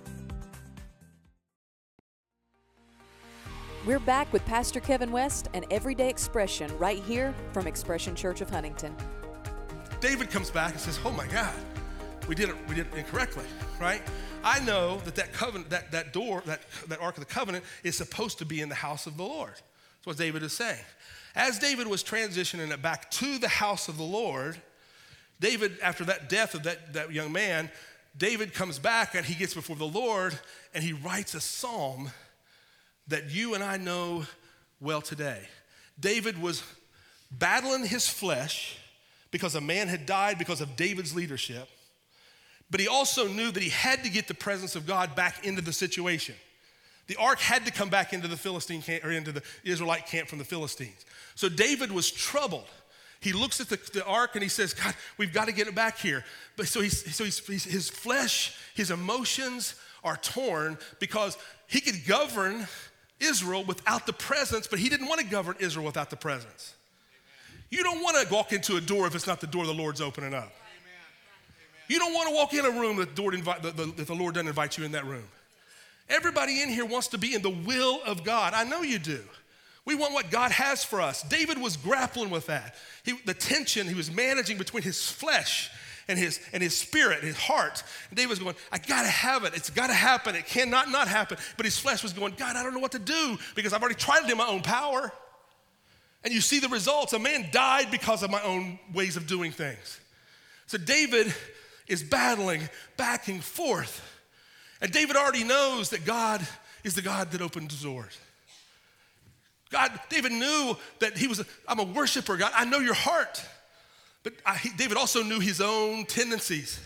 We're 3.87 4.01
back 4.01 4.31
with 4.35 4.45
Pastor 4.45 4.81
Kevin 4.81 5.11
West 5.11 5.49
and 5.55 5.65
Everyday 5.71 6.11
Expression 6.11 6.71
right 6.79 7.03
here 7.03 7.35
from 7.53 7.67
Expression 7.67 8.15
Church 8.15 8.43
of 8.43 8.51
Huntington. 8.51 8.95
David 10.01 10.31
comes 10.31 10.51
back 10.51 10.73
and 10.73 10.81
says, 10.81 11.01
"Oh 11.07 11.11
my 11.11 11.27
God, 11.27 11.55
we 12.29 12.35
did 12.35 12.51
it. 12.51 12.57
We 12.69 12.75
did 12.75 12.87
it 12.89 12.95
incorrectly, 12.95 13.47
right? 13.81 14.03
I 14.45 14.61
know 14.61 14.99
that 14.99 15.15
that 15.15 15.33
covenant, 15.33 15.71
that 15.71 15.91
that 15.91 16.13
door, 16.13 16.43
that 16.45 16.61
that 16.89 17.01
ark 17.01 17.17
of 17.17 17.27
the 17.27 17.33
covenant 17.33 17.65
is 17.83 17.97
supposed 17.97 18.39
to 18.39 18.45
be 18.45 18.61
in 18.61 18.69
the 18.69 18.75
house 18.75 19.07
of 19.07 19.17
the 19.17 19.23
Lord." 19.23 19.55
That's 20.03 20.19
what 20.19 20.25
David 20.25 20.43
is 20.43 20.53
saying. 20.53 20.85
As 21.37 21.61
David 21.61 21.87
was 21.87 22.03
transitioning 22.03 22.73
it 22.73 22.83
back 22.83 23.09
to 23.13 23.39
the 23.39 23.49
house 23.49 23.87
of 23.87 23.99
the 23.99 24.03
Lord, 24.03 24.61
David, 25.39 25.79
after 25.81 26.05
that 26.07 26.29
death 26.29 26.55
of 26.55 26.65
that, 26.65 26.93
that 26.95 27.13
young 27.13 27.31
man, 27.31 27.71
David 28.19 28.53
comes 28.53 28.81
back 28.81 29.15
and 29.15 29.25
he 29.25 29.35
gets 29.35 29.55
before 29.55 29.77
the 29.77 29.87
Lord 29.87 30.37
and 30.75 30.83
he 30.83 30.93
writes 30.93 31.35
a 31.35 31.41
psalm 31.41 32.11
that 33.07 33.31
you 33.31 33.55
and 33.55 33.63
I 33.63 33.77
know 33.77 34.25
well 34.81 35.01
today. 35.01 35.47
David 36.01 36.43
was 36.43 36.65
battling 37.31 37.87
his 37.87 38.09
flesh 38.09 38.77
because 39.31 39.55
a 39.55 39.61
man 39.61 39.87
had 39.87 40.05
died 40.05 40.37
because 40.37 40.61
of 40.61 40.75
David's 40.75 41.15
leadership, 41.15 41.69
but 42.71 42.81
he 42.81 42.89
also 42.89 43.29
knew 43.29 43.53
that 43.53 43.63
he 43.63 43.71
had 43.71 44.03
to 44.03 44.11
get 44.11 44.27
the 44.27 44.35
presence 44.35 44.75
of 44.75 44.85
God 44.85 45.15
back 45.15 45.47
into 45.47 45.63
the 45.63 45.73
situation. 45.73 46.35
The 47.13 47.21
ark 47.21 47.41
had 47.41 47.67
to 47.67 47.71
come 47.71 47.91
back 47.91 48.15
into 48.15 48.27
the 48.27 48.39
Philistine 48.39 48.81
camp 48.81 49.05
or 49.05 49.11
into 49.11 49.33
the 49.33 49.43
Israelite 49.65 50.07
camp 50.07 50.29
from 50.29 50.39
the 50.39 50.47
Philistines. 50.47 51.05
So 51.35 51.51
David 51.51 51.93
was 51.93 52.11
troubled. 52.11 52.65
He 53.21 53.35
looks 53.35 53.61
at 53.61 53.69
the, 53.69 53.79
the 53.93 54.03
ark 54.07 54.31
and 54.33 54.43
he 54.43 54.49
says, 54.49 54.73
God, 54.73 54.95
we've 55.19 55.31
got 55.31 55.45
to 55.45 55.53
get 55.53 55.69
it 55.69 55.75
back 55.75 55.99
here. 55.99 56.25
But 56.57 56.69
so, 56.69 56.81
he's, 56.81 57.15
so 57.15 57.25
he's, 57.25 57.39
he's, 57.47 57.65
his 57.65 57.91
flesh, 57.91 58.57
his 58.75 58.91
emotions 58.91 59.75
are 60.03 60.17
torn 60.17 60.79
because 61.01 61.37
he 61.67 61.83
could 61.83 62.07
govern 62.07 62.67
Israel 63.21 63.63
without 63.63 64.07
the 64.07 64.15
presence, 64.15 64.67
but 64.67 64.79
he 64.79 64.89
didn't 64.89 65.07
want 65.07 65.21
to 65.21 65.27
govern 65.27 65.57
Israel 65.61 65.85
without 65.85 66.09
the 66.09 66.17
presence. 66.17 66.75
You 67.69 67.83
don't 67.83 68.03
want 68.03 68.27
to 68.27 68.33
walk 68.33 68.55
into 68.55 68.79
a 68.79 68.81
door 68.81 69.07
if 69.07 69.15
it's 69.15 69.27
not 69.27 69.43
the 69.43 69.47
door 69.47 69.67
the 69.67 69.75
Lord's 69.75 70.01
opening 70.01 70.33
up. 70.33 70.51
You 71.89 71.99
don't 71.99 72.15
want 72.15 72.31
to 72.31 72.35
walk 72.35 72.55
in 72.55 72.65
a 72.65 72.71
room 72.71 72.97
that 72.97 73.15
the, 73.15 74.15
Lord 74.15 74.33
doesn't 74.33 74.49
invite 74.49 74.79
you 74.79 74.87
in 74.87 74.93
that 74.93 75.05
room. 75.05 75.29
Everybody 76.09 76.63
in 76.63 76.69
here 76.69 76.85
wants 76.85 77.09
to 77.09 77.19
be 77.19 77.35
in 77.35 77.43
the 77.43 77.51
will 77.51 78.01
of 78.05 78.25
God. 78.25 78.55
I 78.55 78.65
know 78.65 78.83
you 78.83 78.99
do. 78.99 79.21
We 79.85 79.95
want 79.95 80.15
what 80.15 80.31
God 80.31 80.53
has 80.53 80.85
for 80.85 81.01
us. 81.01 81.23
David 81.23 81.61
was 81.61 81.77
grappling 81.77 82.31
with 82.31 82.47
that. 82.47 82.77
He, 83.05 83.15
the 83.25 83.35
tension 83.35 83.89
he 83.89 83.95
was 83.95 84.11
managing 84.11 84.59
between 84.59 84.83
his 84.83 85.11
flesh 85.11 85.71
and 86.09 86.19
his, 86.19 86.41
and 86.53 86.63
his 86.63 86.77
spirit, 86.77 87.25
his 87.25 87.37
heart. 87.37 87.83
And 88.11 88.17
David 88.17 88.31
was 88.31 88.39
going, 88.39 88.55
I 88.71 88.79
gotta 88.79 89.09
have 89.09 89.45
it. 89.45 89.55
It's 89.55 89.71
gotta 89.71 89.95
happen. 89.95 90.37
It 90.37 90.47
cannot 90.47 90.91
not 90.91 91.09
happen. 91.09 91.39
But 91.57 91.67
his 91.67 91.79
flesh 91.79 92.03
was 92.03 92.13
going, 92.13 92.35
God, 92.37 92.57
I 92.57 92.63
don't 92.63 92.75
know 92.75 92.81
what 92.81 92.93
to 92.93 92.99
do 92.99 93.39
because 93.55 93.73
I've 93.73 93.81
already 93.81 93.97
tried 93.97 94.25
it 94.25 94.31
in 94.31 94.39
my 94.39 94.47
own 94.47 94.63
power. 94.63 95.13
And 96.25 96.33
you 96.33 96.41
see 96.41 96.61
the 96.61 96.69
results. 96.69 97.13
A 97.13 97.19
man 97.19 97.49
died 97.51 97.91
because 97.91 98.23
of 98.23 98.31
my 98.31 98.43
own 98.43 98.79
ways 98.95 99.17
of 99.17 99.27
doing 99.27 99.51
things. 99.51 100.01
So 100.67 100.79
David 100.79 101.35
is 101.89 102.03
battling 102.03 102.69
back 102.97 103.27
and 103.29 103.43
forth. 103.43 104.12
And 104.83 104.91
David 104.91 105.17
already 105.17 105.45
knows 105.45 105.91
that 105.91 106.05
God 106.05 106.47
is 106.83 106.95
the 106.95 107.03
God 107.03 107.31
that 107.31 107.41
opens 107.41 107.81
doors. 107.81 108.19
God, 109.71 109.99
David 110.11 110.33
knew 110.33 110.77
that 110.99 111.17
he 111.17 111.29
was, 111.29 111.43
I'm 111.67 111.79
a 111.79 111.85
worshiper, 111.85 112.37
God. 112.37 112.53
I 112.55 112.67
know 112.67 112.81
your 112.81 112.93
heart. 112.93 113.43
But 114.25 114.35
I, 114.45 114.57
he, 114.57 114.71
David 114.77 114.99
also 114.99 115.23
knew 115.23 115.41
his 115.41 115.61
own 115.61 116.05
tendencies. 116.05 116.79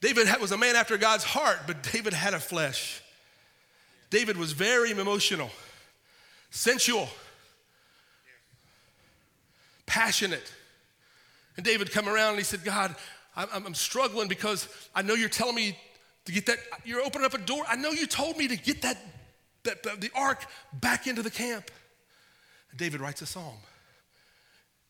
David 0.00 0.28
was 0.40 0.52
a 0.52 0.58
man 0.58 0.76
after 0.76 0.98
God's 0.98 1.24
heart, 1.24 1.60
but 1.66 1.82
David 1.92 2.12
had 2.12 2.34
a 2.34 2.40
flesh. 2.40 3.02
David 4.10 4.36
was 4.36 4.52
very 4.52 4.90
emotional, 4.90 5.50
sensual, 6.50 7.08
passionate. 9.86 10.52
And 11.56 11.64
David 11.64 11.90
come 11.92 12.08
around 12.08 12.30
and 12.30 12.38
he 12.38 12.44
said, 12.44 12.64
God, 12.64 12.94
I'm, 13.36 13.66
I'm 13.66 13.74
struggling 13.74 14.28
because 14.28 14.68
I 14.94 15.02
know 15.02 15.14
you're 15.14 15.28
telling 15.28 15.54
me 15.54 15.76
to 16.28 16.34
get 16.34 16.44
that, 16.44 16.58
you're 16.84 17.00
opening 17.00 17.24
up 17.24 17.32
a 17.32 17.38
door. 17.38 17.64
I 17.66 17.76
know 17.76 17.90
you 17.90 18.06
told 18.06 18.36
me 18.36 18.48
to 18.48 18.56
get 18.56 18.82
that, 18.82 18.98
that, 19.64 19.82
the 19.82 20.10
ark 20.14 20.44
back 20.74 21.06
into 21.06 21.22
the 21.22 21.30
camp. 21.30 21.70
David 22.76 23.00
writes 23.00 23.22
a 23.22 23.26
psalm, 23.26 23.56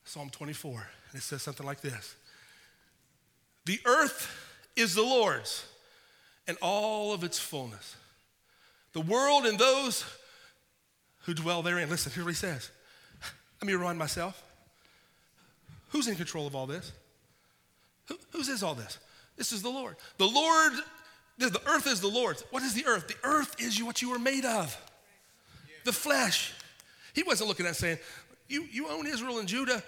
Psalm 0.05 0.31
24, 0.31 0.73
and 0.73 1.19
it 1.19 1.23
says 1.23 1.41
something 1.43 1.65
like 1.65 1.81
this 1.81 2.17
The 3.67 3.79
earth 3.85 4.29
is 4.75 4.97
the 4.97 5.03
Lord's 5.03 5.65
and 6.49 6.59
all 6.61 7.13
of 7.13 7.23
its 7.23 7.39
fullness, 7.39 7.95
the 8.93 9.01
world 9.01 9.47
and 9.47 9.61
those 9.61 10.05
who 11.21 11.35
dwell 11.35 11.63
therein. 11.63 11.89
Listen, 11.89 12.11
here's 12.11 12.25
what 12.25 12.31
he 12.31 12.35
says. 12.35 12.69
Let 13.63 13.69
me 13.69 13.75
remind 13.75 13.97
myself 14.01 14.43
who's 15.91 16.09
in 16.09 16.17
control 16.17 16.49
of 16.49 16.57
all 16.57 16.67
this? 16.67 16.91
Who, 18.07 18.17
whose 18.33 18.49
is 18.49 18.65
all 18.65 18.75
this? 18.75 18.99
This 19.37 19.53
is 19.53 19.63
the 19.63 19.71
Lord. 19.71 19.95
The 20.17 20.27
Lord, 20.27 20.73
the 21.39 21.61
earth 21.69 21.87
is 21.87 22.01
the 22.01 22.09
Lord's. 22.09 22.43
What 22.51 22.63
is 22.63 22.75
the 22.75 22.85
earth? 22.87 23.09
The 23.09 23.17
earth 23.23 23.57
is 23.61 23.79
you 23.79 23.87
what 23.87 24.03
you 24.03 24.11
were 24.11 24.19
made 24.19 24.45
of. 24.45 24.77
The 25.85 25.93
flesh. 25.93 26.53
He 27.15 27.23
wasn't 27.23 27.49
looking 27.49 27.67
at 27.67 27.77
saying, 27.77 27.99
you, 28.49 28.65
you 28.71 28.89
own 28.89 29.07
Israel 29.07 29.39
and 29.39 29.49
Judah. 29.49 29.83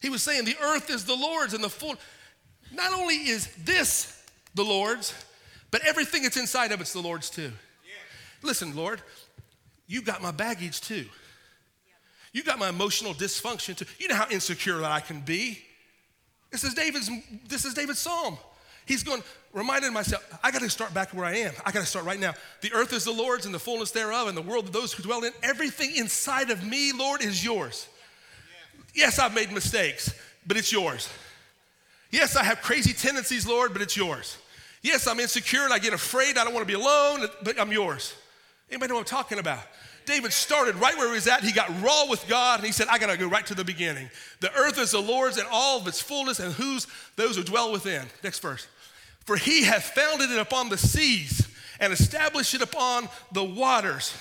He 0.00 0.10
was 0.10 0.22
saying 0.22 0.44
the 0.44 0.56
earth 0.62 0.90
is 0.90 1.04
the 1.04 1.16
Lord's 1.16 1.54
and 1.54 1.64
the 1.64 1.70
full. 1.70 1.96
Not 2.72 2.92
only 2.92 3.14
is 3.14 3.48
this 3.64 4.22
the 4.54 4.62
Lord's, 4.62 5.14
but 5.70 5.84
everything 5.86 6.22
that's 6.22 6.36
inside 6.36 6.72
of 6.72 6.80
it's 6.80 6.92
the 6.92 7.00
Lord's 7.00 7.30
too. 7.30 7.52
Listen, 8.42 8.76
Lord, 8.76 9.00
you 9.86 10.02
got 10.02 10.20
my 10.22 10.30
baggage 10.30 10.82
too. 10.82 11.06
You 12.32 12.42
got 12.42 12.58
my 12.58 12.68
emotional 12.68 13.14
dysfunction 13.14 13.76
too. 13.76 13.86
You 13.98 14.08
know 14.08 14.16
how 14.16 14.28
insecure 14.28 14.78
that 14.78 14.90
I 14.90 15.00
can 15.00 15.20
be. 15.20 15.58
This 16.50 16.64
is 16.64 16.74
David's, 16.74 17.10
this 17.48 17.64
is 17.64 17.74
David's 17.74 18.00
psalm. 18.00 18.36
He's 18.86 19.02
going, 19.02 19.22
reminded 19.52 19.92
myself, 19.92 20.22
I 20.42 20.50
got 20.50 20.60
to 20.62 20.70
start 20.70 20.92
back 20.92 21.10
where 21.10 21.24
I 21.24 21.36
am. 21.36 21.54
I 21.64 21.72
got 21.72 21.80
to 21.80 21.86
start 21.86 22.04
right 22.04 22.20
now. 22.20 22.34
The 22.60 22.72
earth 22.72 22.92
is 22.92 23.04
the 23.04 23.12
Lord's 23.12 23.46
and 23.46 23.54
the 23.54 23.58
fullness 23.58 23.90
thereof, 23.90 24.28
and 24.28 24.36
the 24.36 24.42
world 24.42 24.66
of 24.66 24.72
those 24.72 24.92
who 24.92 25.02
dwell 25.02 25.24
in. 25.24 25.32
Everything 25.42 25.96
inside 25.96 26.50
of 26.50 26.64
me, 26.64 26.92
Lord, 26.92 27.22
is 27.22 27.44
yours. 27.44 27.88
Yes, 28.94 29.18
I've 29.18 29.34
made 29.34 29.50
mistakes, 29.50 30.14
but 30.46 30.56
it's 30.56 30.70
yours. 30.70 31.08
Yes, 32.10 32.36
I 32.36 32.44
have 32.44 32.62
crazy 32.62 32.92
tendencies, 32.92 33.46
Lord, 33.46 33.72
but 33.72 33.82
it's 33.82 33.96
yours. 33.96 34.36
Yes, 34.82 35.06
I'm 35.06 35.18
insecure 35.18 35.64
and 35.64 35.72
I 35.72 35.78
get 35.78 35.94
afraid. 35.94 36.36
I 36.36 36.44
don't 36.44 36.52
want 36.52 36.66
to 36.66 36.72
be 36.72 36.80
alone, 36.80 37.26
but 37.42 37.58
I'm 37.58 37.72
yours. 37.72 38.14
Anybody 38.70 38.90
know 38.90 38.96
what 38.96 39.00
I'm 39.12 39.16
talking 39.16 39.38
about? 39.38 39.60
David 40.06 40.32
started 40.32 40.76
right 40.76 40.96
where 40.96 41.08
he 41.08 41.14
was 41.14 41.26
at. 41.26 41.42
He 41.42 41.52
got 41.52 41.68
raw 41.82 42.06
with 42.08 42.26
God 42.28 42.60
and 42.60 42.66
he 42.66 42.72
said, 42.72 42.88
I 42.88 42.98
got 42.98 43.10
to 43.10 43.16
go 43.16 43.28
right 43.28 43.46
to 43.46 43.54
the 43.54 43.64
beginning. 43.64 44.10
The 44.40 44.52
earth 44.54 44.78
is 44.78 44.92
the 44.92 45.00
Lord's 45.00 45.38
and 45.38 45.46
all 45.50 45.80
of 45.80 45.86
its 45.86 46.00
fullness, 46.00 46.40
and 46.40 46.52
whose 46.52 46.86
those 47.16 47.36
who 47.36 47.42
dwell 47.42 47.72
within. 47.72 48.06
Next 48.22 48.40
verse. 48.40 48.66
For 49.24 49.36
he 49.36 49.64
hath 49.64 49.84
founded 49.84 50.30
it 50.30 50.38
upon 50.38 50.68
the 50.68 50.78
seas 50.78 51.48
and 51.80 51.92
established 51.92 52.54
it 52.54 52.62
upon 52.62 53.08
the 53.32 53.44
waters. 53.44 54.14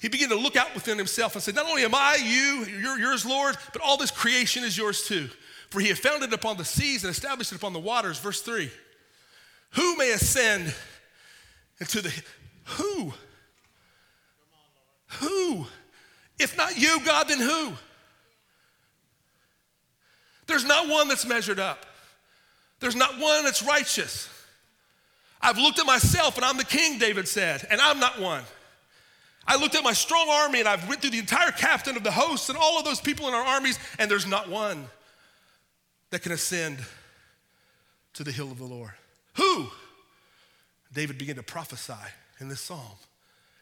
He 0.00 0.08
began 0.08 0.28
to 0.28 0.34
look 0.34 0.56
out 0.56 0.74
within 0.74 0.98
himself 0.98 1.34
and 1.34 1.42
said, 1.42 1.54
Not 1.54 1.66
only 1.66 1.82
am 1.82 1.94
I 1.94 2.18
you, 2.22 2.66
you're 2.78 2.98
yours, 2.98 3.24
Lord, 3.24 3.56
but 3.72 3.80
all 3.80 3.96
this 3.96 4.10
creation 4.10 4.62
is 4.62 4.76
yours 4.76 5.06
too. 5.06 5.28
For 5.70 5.80
he 5.80 5.88
hath 5.88 5.98
founded 5.98 6.30
it 6.30 6.34
upon 6.34 6.56
the 6.56 6.64
seas 6.64 7.04
and 7.04 7.10
established 7.10 7.52
it 7.52 7.56
upon 7.56 7.72
the 7.72 7.80
waters. 7.80 8.18
Verse 8.18 8.42
3. 8.42 8.70
Who 9.70 9.96
may 9.96 10.12
ascend 10.12 10.74
into 11.80 12.00
the 12.00 12.12
who? 12.64 13.12
Who? 15.20 15.66
If 16.38 16.56
not 16.56 16.76
you, 16.76 17.00
God, 17.04 17.28
then 17.28 17.40
who? 17.40 17.72
There's 20.46 20.64
not 20.64 20.88
one 20.88 21.08
that's 21.08 21.26
measured 21.26 21.58
up. 21.58 21.86
There's 22.80 22.96
not 22.96 23.18
one 23.18 23.44
that's 23.44 23.62
righteous. 23.62 24.28
I've 25.40 25.58
looked 25.58 25.78
at 25.78 25.86
myself 25.86 26.36
and 26.36 26.44
I'm 26.44 26.56
the 26.56 26.64
king, 26.64 26.98
David 26.98 27.28
said, 27.28 27.66
and 27.70 27.80
I'm 27.80 28.00
not 28.00 28.20
one. 28.20 28.42
I 29.46 29.56
looked 29.56 29.74
at 29.74 29.84
my 29.84 29.92
strong 29.92 30.28
army 30.28 30.60
and 30.60 30.68
I've 30.68 30.88
went 30.88 31.00
through 31.00 31.10
the 31.10 31.18
entire 31.18 31.50
captain 31.50 31.96
of 31.96 32.02
the 32.02 32.10
hosts 32.10 32.48
and 32.48 32.58
all 32.58 32.78
of 32.78 32.84
those 32.84 33.00
people 33.00 33.28
in 33.28 33.34
our 33.34 33.44
armies, 33.44 33.78
and 33.98 34.10
there's 34.10 34.26
not 34.26 34.48
one 34.48 34.86
that 36.10 36.22
can 36.22 36.32
ascend 36.32 36.78
to 38.14 38.24
the 38.24 38.32
hill 38.32 38.50
of 38.50 38.58
the 38.58 38.64
Lord. 38.64 38.92
Who? 39.34 39.68
David 40.92 41.18
began 41.18 41.36
to 41.36 41.42
prophesy 41.42 41.92
in 42.40 42.48
this 42.48 42.60
psalm. 42.60 42.80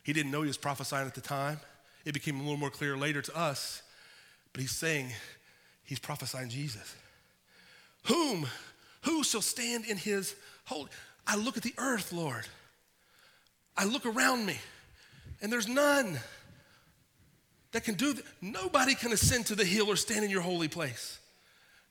He 0.03 0.13
didn't 0.13 0.33
know 0.33 0.43
he 0.43 0.49
was 0.49 0.57
prophesying 0.57 1.07
at 1.07 1.15
the 1.15 1.21
time. 1.21 1.61
It 2.05 2.13
became 2.13 2.37
a 2.37 2.43
little 2.43 2.57
more 2.57 2.71
clear 2.71 2.97
later 2.97 3.23
to 3.23 3.37
us, 3.37 3.83
but 4.53 4.61
he's 4.61 4.73
saying 4.73 5.09
he's 5.85 6.01
prophesying 6.01 6.49
Jesus. 6.49 6.95
Whom? 8.07 8.47
Who 9.03 9.23
shall 9.23 9.43
stand 9.43 9.85
in 9.85 9.97
his 9.97 10.35
holy? 10.65 10.89
I 11.27 11.37
look 11.37 11.57
at 11.57 11.63
the 11.63 11.75
earth, 11.79 12.13
Lord. 12.13 12.47
I 13.77 13.85
look 13.85 14.05
around 14.05 14.45
me, 14.45 14.59
and 15.41 15.53
there's 15.53 15.69
none 15.69 16.19
that 17.71 17.85
can 17.85 17.95
do 17.95 18.13
that. 18.13 18.25
Nobody 18.41 18.95
can 18.95 19.13
ascend 19.13 19.47
to 19.47 19.55
the 19.55 19.65
hill 19.65 19.89
or 19.89 19.97
stand 19.97 20.25
in 20.25 20.31
your 20.31 20.43
holy 20.43 20.69
place. 20.69 21.19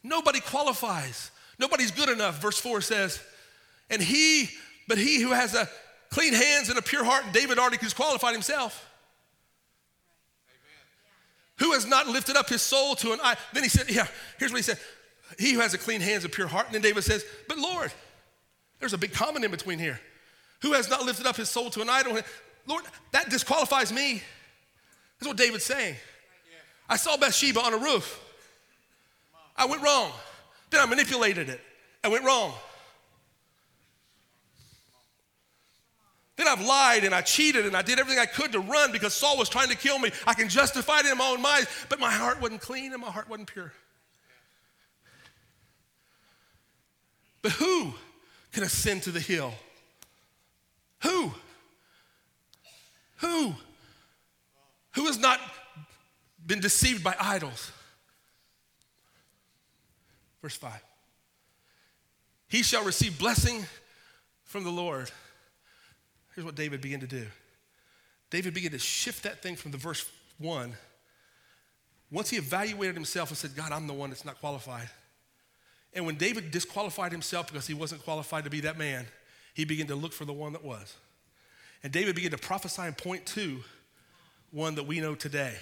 Nobody 0.04 0.40
qualifies. 0.40 1.32
Nobody's 1.60 1.92
good 1.92 2.10
enough. 2.10 2.42
Verse 2.42 2.60
4 2.60 2.82
says, 2.82 3.22
and 3.90 4.02
he, 4.02 4.50
but 4.88 4.98
he 4.98 5.22
who 5.22 5.32
has 5.32 5.54
a 5.54 5.70
clean 6.12 6.34
hands 6.34 6.70
and 6.70 6.78
a 6.78 6.82
pure 6.82 7.04
heart, 7.04 7.26
and 7.26 7.34
David 7.34 7.58
already 7.58 7.78
disqualified 7.78 8.34
himself. 8.34 8.88
Who 11.58 11.74
has 11.74 11.86
not 11.86 12.08
lifted 12.08 12.36
up 12.36 12.50
his 12.50 12.62
soul 12.62 12.96
to 12.96 13.14
an 13.14 13.20
eye? 13.24 13.36
Then 13.54 13.64
he 13.64 13.70
said, 13.70 13.90
Yeah, 13.90 14.08
here's 14.40 14.52
what 14.52 14.58
he 14.58 14.64
said. 14.64 14.80
He 15.38 15.54
who 15.54 15.60
has 15.60 15.74
a 15.74 15.78
clean 15.78 16.02
hands 16.02 16.24
and 16.24 16.34
pure 16.34 16.48
heart. 16.48 16.66
And 16.66 16.76
then 16.76 16.82
David 16.82 17.04
says, 17.04 17.24
But 17.48 17.58
Lord, 17.58 17.92
there's 18.80 18.94
a 18.94 18.98
big 18.98 19.14
comment 19.14 19.46
in 19.46 19.52
between 19.52 19.80
here. 19.80 20.00
Who 20.62 20.74
has 20.74 20.90
not 20.90 21.06
lifted 21.06 21.26
up 21.26 21.36
his 21.36 21.50
soul 21.50 21.70
to 21.72 21.82
an 21.82 21.90
idol? 21.90 22.20
Lord, 22.68 22.84
that 23.12 23.30
disqualifies 23.30 23.94
me. 23.94 24.22
That's 25.20 25.28
what 25.28 25.38
David's 25.38 25.64
saying. 25.64 25.96
I 26.90 26.98
saw 26.98 27.16
Bathsheba 27.16 27.60
on 27.60 27.74
a 27.74 27.78
roof. 27.78 28.20
I 29.56 29.66
went 29.66 29.84
wrong. 29.84 30.12
Then 30.72 30.82
I 30.82 30.86
manipulated 30.88 31.48
it. 31.48 31.62
I 32.04 32.08
went 32.08 32.26
wrong. 32.26 32.54
I've 36.52 36.66
lied 36.66 37.04
and 37.04 37.16
I 37.16 37.22
cheated 37.22 37.66
and 37.66 37.76
I 37.76 37.82
did 37.82 38.00
everything 38.00 38.20
I 38.20 38.26
could 38.26 38.52
to 38.52 38.60
run 38.60 38.92
because 38.92 39.14
Saul 39.14 39.38
was 39.38 39.50
trying 39.50 39.70
to 39.70 39.78
kill 39.78 39.98
me. 39.98 40.12
I 40.28 40.34
can 40.34 40.50
justify 40.50 41.00
it 41.00 41.06
in 41.06 41.18
my 41.18 41.30
own 41.30 41.42
mind, 41.42 41.68
but 41.90 42.00
my 42.00 42.12
heart 42.12 42.42
wasn't 42.42 42.62
clean 42.62 42.94
and 42.94 43.02
my 43.02 43.10
heart 43.10 43.30
wasn't 43.30 43.52
pure. 43.52 43.72
But 47.42 47.54
who 47.54 47.94
can 48.52 48.64
ascend 48.64 49.04
to 49.04 49.12
the 49.12 49.20
hill? 49.20 49.54
Who? 51.04 51.32
Who? 53.18 53.56
Who 54.92 55.06
has 55.06 55.18
not 55.18 55.40
been 56.46 56.60
deceived 56.60 57.04
by 57.04 57.16
idols? 57.20 57.72
Verse 60.42 60.56
5. 60.56 60.74
He 62.48 62.64
shall 62.64 62.84
receive 62.84 63.18
blessing 63.18 63.66
from 64.44 64.64
the 64.64 64.72
Lord. 64.72 65.10
Here's 66.36 66.46
what 66.46 66.56
David 66.56 66.82
began 66.82 67.00
to 67.02 67.08
do 67.08 67.28
David 68.30 68.54
began 68.54 68.72
to 68.72 68.80
shift 68.80 69.24
that 69.24 69.42
thing 69.42 69.56
from 69.56 69.72
the 69.72 69.78
verse 69.78 70.06
1. 70.38 70.74
Once 72.10 72.30
he 72.30 72.38
evaluated 72.38 72.96
himself 72.96 73.30
and 73.30 73.38
said, 73.38 73.56
God, 73.56 73.72
I'm 73.72 73.88
the 73.88 73.94
one 73.94 74.10
that's 74.10 74.26
not 74.26 74.40
qualified. 74.40 74.90
And 75.94 76.06
when 76.06 76.16
David 76.16 76.52
disqualified 76.52 77.12
himself 77.12 77.48
because 77.48 77.68
he 77.68 77.74
wasn't 77.74 78.04
qualified 78.04 78.44
to 78.44 78.50
be 78.50 78.62
that 78.62 78.78
man, 78.78 79.06
he 79.54 79.66
began 79.66 79.88
to 79.88 79.96
look 79.96 80.12
for 80.12 80.26
the 80.26 80.34
one 80.34 80.54
that 80.54 80.64
was. 80.64 80.96
And 81.84 81.92
David 81.92 82.16
began 82.16 82.32
to 82.32 82.38
prophesy 82.38 82.82
and 82.84 82.98
point 82.98 83.26
to 83.28 83.60
one 84.52 84.76
that 84.76 84.84
we 84.84 85.00
know 85.00 85.16
today. 85.16 85.56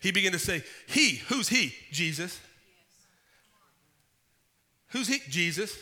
He 0.00 0.12
began 0.12 0.32
to 0.32 0.38
say, 0.38 0.62
He, 0.86 1.16
who's 1.28 1.48
he? 1.48 1.74
Jesus. 1.90 2.40
Who's 4.88 5.08
he? 5.08 5.20
Jesus. 5.30 5.78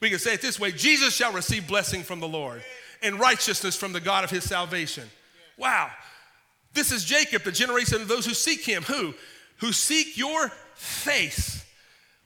We 0.00 0.10
can 0.10 0.18
say 0.18 0.34
it 0.34 0.42
this 0.42 0.60
way 0.60 0.72
Jesus 0.72 1.14
shall 1.14 1.32
receive 1.32 1.66
blessing 1.66 2.02
from 2.02 2.20
the 2.20 2.28
Lord 2.28 2.62
and 3.02 3.18
righteousness 3.18 3.76
from 3.76 3.92
the 3.92 4.00
God 4.00 4.24
of 4.24 4.30
his 4.30 4.44
salvation. 4.44 5.08
Wow. 5.56 5.90
This 6.74 6.92
is 6.92 7.04
Jacob, 7.04 7.42
the 7.42 7.52
generation 7.52 8.00
of 8.00 8.08
those 8.08 8.24
who 8.24 8.34
seek 8.34 8.64
him. 8.64 8.82
Who? 8.84 9.14
Who 9.58 9.72
seek 9.72 10.16
your 10.16 10.50
face. 10.74 11.64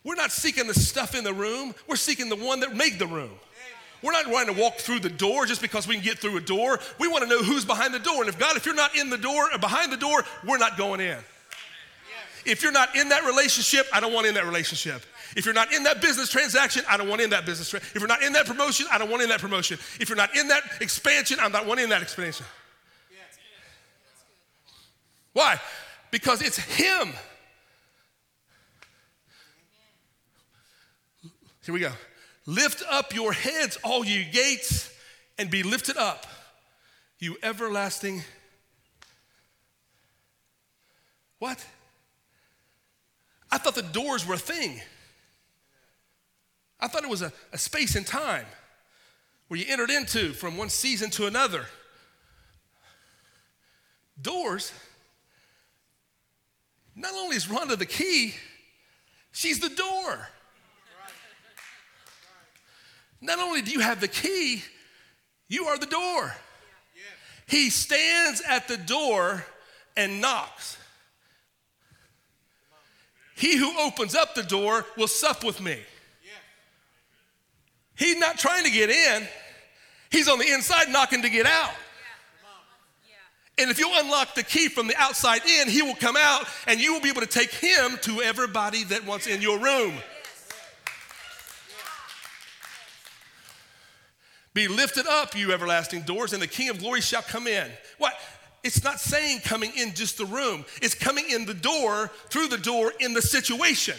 We're 0.05 0.15
not 0.15 0.31
seeking 0.31 0.69
the 0.69 0.75
stuff 0.75 1.15
in 1.15 1.25
the 1.25 1.35
room, 1.35 1.75
we're 1.89 1.97
seeking 1.97 2.29
the 2.29 2.37
one 2.37 2.61
that 2.61 2.75
made 2.77 2.99
the 2.99 3.09
room. 3.09 3.33
We're 4.03 4.13
not 4.13 4.27
trying 4.27 4.47
to 4.47 4.53
walk 4.53 4.77
through 4.77 5.01
the 5.01 5.09
door 5.09 5.47
just 5.47 5.61
because 5.61 5.89
we 5.89 5.95
can 5.95 6.05
get 6.05 6.19
through 6.19 6.37
a 6.37 6.41
door. 6.41 6.79
We 7.01 7.09
want 7.09 7.25
to 7.25 7.29
know 7.29 7.43
who's 7.43 7.65
behind 7.65 7.93
the 7.93 7.99
door. 7.99 8.21
And 8.21 8.29
if 8.29 8.39
God, 8.39 8.57
if 8.57 8.65
you're 8.67 8.75
not 8.75 8.95
in 8.95 9.11
the 9.11 9.19
door 9.19 9.49
or 9.53 9.59
behind 9.59 9.91
the 9.91 9.97
door, 9.97 10.23
we're 10.47 10.59
not 10.59 10.77
going 10.77 11.01
in. 11.01 11.19
If 12.45 12.63
you're 12.63 12.73
not 12.73 12.95
in 12.95 13.09
that 13.09 13.25
relationship, 13.25 13.87
I 13.93 13.99
don't 13.99 14.13
want 14.13 14.27
in 14.27 14.35
that 14.35 14.45
relationship. 14.45 15.03
If 15.37 15.45
you're 15.45 15.55
not 15.55 15.71
in 15.71 15.83
that 15.83 16.01
business 16.01 16.31
transaction, 16.31 16.83
I 16.89 16.97
don't 16.97 17.11
want 17.11 17.21
in 17.21 17.29
that 17.31 17.45
business. 17.45 17.69
Tra- 17.69 17.79
if 17.79 17.97
you're 17.97 18.09
not 18.09 18.23
in 18.23 18.33
that 18.33 18.47
promotion, 18.47 18.87
I 18.91 18.97
don't 18.97 19.11
want 19.11 19.23
in 19.23 19.29
that 19.29 19.41
promotion. 19.41 19.79
If 20.01 20.09
you're 20.09 20.17
not 20.17 20.35
in 20.35 20.49
that 20.49 20.63
expansion, 20.81 21.37
I'm 21.39 21.53
not 21.53 21.67
wanting 21.67 21.85
in 21.85 21.91
that 21.91 22.01
expansion. 22.01 22.47
Why? 25.35 25.61
Because 26.11 26.41
it's 26.41 26.57
Him. 26.57 27.13
Here 31.67 31.75
we 31.75 31.81
go. 31.81 31.93
Lift 32.47 32.83
up 32.91 33.15
your 33.15 33.35
heads, 33.35 33.77
all 33.85 34.07
you 34.07 34.25
gates, 34.25 34.91
and 35.37 35.51
be 35.51 35.63
lifted 35.63 35.99
up, 35.99 36.27
you 37.19 37.37
everlasting. 37.43 38.25
What? 41.39 41.63
I 43.53 43.59
thought 43.59 43.75
the 43.75 43.83
doors 43.83 44.27
were 44.27 44.37
a 44.37 44.39
thing. 44.39 44.81
I 46.87 46.89
thought 46.89 47.03
it 47.03 47.11
was 47.11 47.23
a, 47.23 47.33
a 47.53 47.59
space 47.59 47.97
and 47.97 48.07
time 48.07 48.47
where 49.49 49.59
you 49.59 49.67
entered 49.69 49.91
into 49.91 50.33
from 50.33 50.57
one 50.57 50.69
season 50.69 51.11
to 51.11 51.27
another. 51.27 51.67
Doors. 54.23 54.73
Not 56.95 57.13
only 57.13 57.35
is 57.35 57.47
Rhonda 57.47 57.77
the 57.77 57.87
key, 57.87 58.35
she's 59.33 59.59
the 59.59 59.69
door. 59.69 60.29
Not 63.21 63.41
only 63.41 63.63
do 63.63 63.73
you 63.73 63.81
have 63.81 64.01
the 64.01 64.07
key, 64.07 64.63
you 65.49 65.65
are 65.65 65.79
the 65.79 65.87
door. 65.87 66.33
He 67.49 67.69
stands 67.71 68.43
at 68.43 68.69
the 68.69 68.77
door 68.77 69.45
and 69.97 70.21
knocks. 70.21 70.79
He 73.35 73.57
who 73.57 73.77
opens 73.81 74.15
up 74.15 74.37
the 74.37 74.45
door 74.45 74.87
will 74.97 75.09
sup 75.09 75.43
with 75.43 75.61
me. 75.61 75.81
He's 77.97 78.19
not 78.19 78.39
trying 78.39 78.65
to 78.65 78.71
get 78.71 78.91
in, 78.91 79.27
he's 80.11 80.29
on 80.29 80.39
the 80.39 80.53
inside 80.53 80.89
knocking 80.91 81.23
to 81.23 81.31
get 81.31 81.47
out. 81.47 81.73
And 83.59 83.71
if 83.71 83.79
you 83.79 83.91
unlock 83.95 84.35
the 84.35 84.43
key 84.43 84.69
from 84.69 84.87
the 84.87 84.97
outside 84.97 85.41
in, 85.47 85.69
he 85.69 85.81
will 85.81 85.95
come 85.95 86.17
out 86.17 86.47
and 86.67 86.79
you 86.79 86.93
will 86.93 87.01
be 87.01 87.09
able 87.09 87.23
to 87.23 87.27
take 87.27 87.51
him 87.51 87.99
to 88.03 88.21
everybody 88.21 88.85
that 88.85 89.07
wants 89.07 89.27
in 89.27 89.41
your 89.41 89.59
room. 89.59 89.95
Be 94.53 94.69
lifted 94.69 95.07
up, 95.07 95.37
you 95.37 95.53
everlasting 95.53 96.03
doors, 96.03 96.33
and 96.33 96.41
the 96.41 96.47
King 96.47 96.71
of 96.71 96.79
glory 96.79 97.01
shall 97.03 97.23
come 97.23 97.47
in. 97.47 97.71
What? 97.99 98.15
It's 98.63 98.83
not 98.83 99.01
saying 99.01 99.41
coming 99.41 99.71
in 99.77 99.95
just 99.95 100.19
the 100.19 100.25
room, 100.25 100.65
it's 100.83 100.95
coming 100.95 101.25
in 101.31 101.45
the 101.45 101.55
door, 101.55 102.11
through 102.31 102.49
the 102.49 102.59
door, 102.59 102.93
in 102.99 103.13
the 103.13 103.23
situation. 103.23 103.97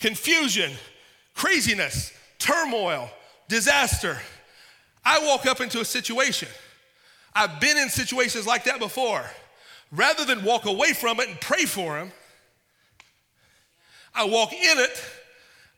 Confusion, 0.00 0.72
craziness, 1.34 2.12
turmoil, 2.38 3.10
disaster. 3.48 4.18
I 5.04 5.24
walk 5.26 5.46
up 5.46 5.60
into 5.60 5.80
a 5.80 5.84
situation. 5.84 6.48
I've 7.34 7.60
been 7.60 7.76
in 7.76 7.88
situations 7.88 8.46
like 8.46 8.64
that 8.64 8.78
before. 8.78 9.24
Rather 9.90 10.24
than 10.24 10.44
walk 10.44 10.64
away 10.64 10.92
from 10.92 11.20
it 11.20 11.28
and 11.28 11.40
pray 11.40 11.64
for 11.64 11.98
him, 11.98 12.12
I 14.14 14.24
walk 14.24 14.52
in 14.52 14.78
it. 14.78 15.04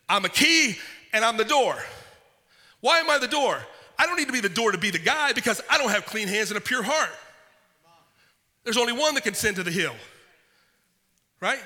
I'm 0.09 0.25
a 0.25 0.29
key 0.29 0.77
and 1.13 1.25
I'm 1.25 1.37
the 1.37 1.45
door. 1.45 1.77
Why 2.81 2.99
am 2.99 3.09
I 3.09 3.19
the 3.19 3.29
door? 3.29 3.59
I 3.99 4.07
don't 4.07 4.17
need 4.17 4.27
to 4.27 4.33
be 4.33 4.41
the 4.41 4.49
door 4.49 4.73
to 4.73 4.79
be 4.79 4.91
the 4.91 4.99
guy 4.99 5.33
because 5.33 5.61
I 5.71 5.79
don't 5.79 5.91
have 5.91 6.05
clean 6.05 6.29
hands 6.29 6.51
and 6.51 6.59
a 6.59 6.61
pure 6.61 6.83
heart. 6.83 7.11
There's 8.65 8.77
only 8.77 8.93
one 8.93 9.15
that 9.15 9.23
can 9.23 9.35
send 9.35 9.57
to 9.57 9.63
the 9.63 9.71
hill, 9.71 9.95
right? 11.41 11.61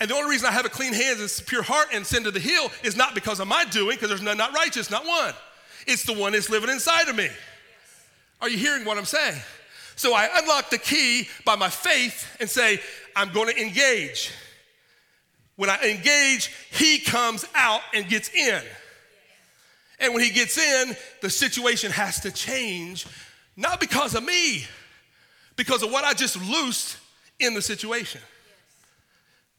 And 0.00 0.10
the 0.10 0.14
only 0.14 0.30
reason 0.30 0.48
I 0.48 0.52
have 0.52 0.66
a 0.66 0.70
clean 0.70 0.92
hands 0.92 1.20
and 1.20 1.46
pure 1.46 1.62
heart 1.62 1.88
and 1.92 2.04
send 2.04 2.24
to 2.24 2.30
the 2.30 2.40
hill 2.40 2.70
is 2.82 2.96
not 2.96 3.14
because 3.14 3.40
of 3.40 3.48
my 3.48 3.64
doing, 3.64 3.96
because 3.96 4.08
there's 4.08 4.22
none 4.22 4.36
not 4.36 4.52
righteous, 4.54 4.90
not 4.90 5.06
one. 5.06 5.34
It's 5.86 6.04
the 6.04 6.14
one 6.14 6.32
that's 6.32 6.50
living 6.50 6.70
inside 6.70 7.08
of 7.08 7.16
me. 7.16 7.28
Are 8.40 8.48
you 8.48 8.58
hearing 8.58 8.84
what 8.84 8.98
I'm 8.98 9.04
saying? 9.04 9.40
So 9.96 10.12
I 10.14 10.28
unlock 10.36 10.70
the 10.70 10.78
key 10.78 11.28
by 11.44 11.56
my 11.56 11.68
faith 11.68 12.36
and 12.40 12.50
say, 12.50 12.80
I'm 13.14 13.32
going 13.32 13.54
to 13.54 13.60
engage. 13.60 14.32
When 15.56 15.70
I 15.70 15.78
engage, 15.82 16.50
he 16.72 16.98
comes 16.98 17.44
out 17.54 17.80
and 17.94 18.08
gets 18.08 18.28
in. 18.34 18.60
And 20.00 20.12
when 20.12 20.24
he 20.24 20.30
gets 20.30 20.58
in, 20.58 20.96
the 21.22 21.30
situation 21.30 21.92
has 21.92 22.20
to 22.20 22.32
change, 22.32 23.06
not 23.56 23.78
because 23.78 24.16
of 24.16 24.24
me, 24.24 24.66
because 25.54 25.84
of 25.84 25.92
what 25.92 26.04
I 26.04 26.12
just 26.12 26.36
loosed 26.42 26.96
in 27.38 27.54
the 27.54 27.62
situation. 27.62 28.20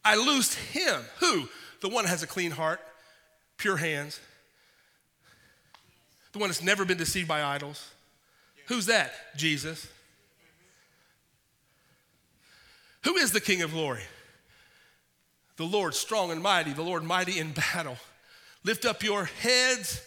I 0.05 0.15
loosed 0.15 0.53
him. 0.53 1.01
Who? 1.19 1.49
The 1.81 1.89
one 1.89 2.05
that 2.05 2.11
has 2.11 2.23
a 2.23 2.27
clean 2.27 2.51
heart, 2.51 2.79
pure 3.57 3.75
hands, 3.75 4.19
the 6.31 6.39
one 6.39 6.49
that's 6.49 6.61
never 6.61 6.85
been 6.85 6.97
deceived 6.97 7.27
by 7.27 7.43
idols. 7.43 7.89
Who's 8.67 8.85
that? 8.85 9.13
Jesus. 9.35 9.87
Who 13.03 13.15
is 13.17 13.31
the 13.31 13.41
King 13.41 13.61
of 13.61 13.71
glory? 13.71 14.03
The 15.57 15.63
Lord 15.63 15.93
strong 15.93 16.31
and 16.31 16.41
mighty, 16.41 16.73
the 16.73 16.81
Lord 16.81 17.03
mighty 17.03 17.39
in 17.39 17.51
battle. 17.51 17.97
Lift 18.63 18.83
up 18.83 19.03
your 19.03 19.25
heads, 19.25 20.01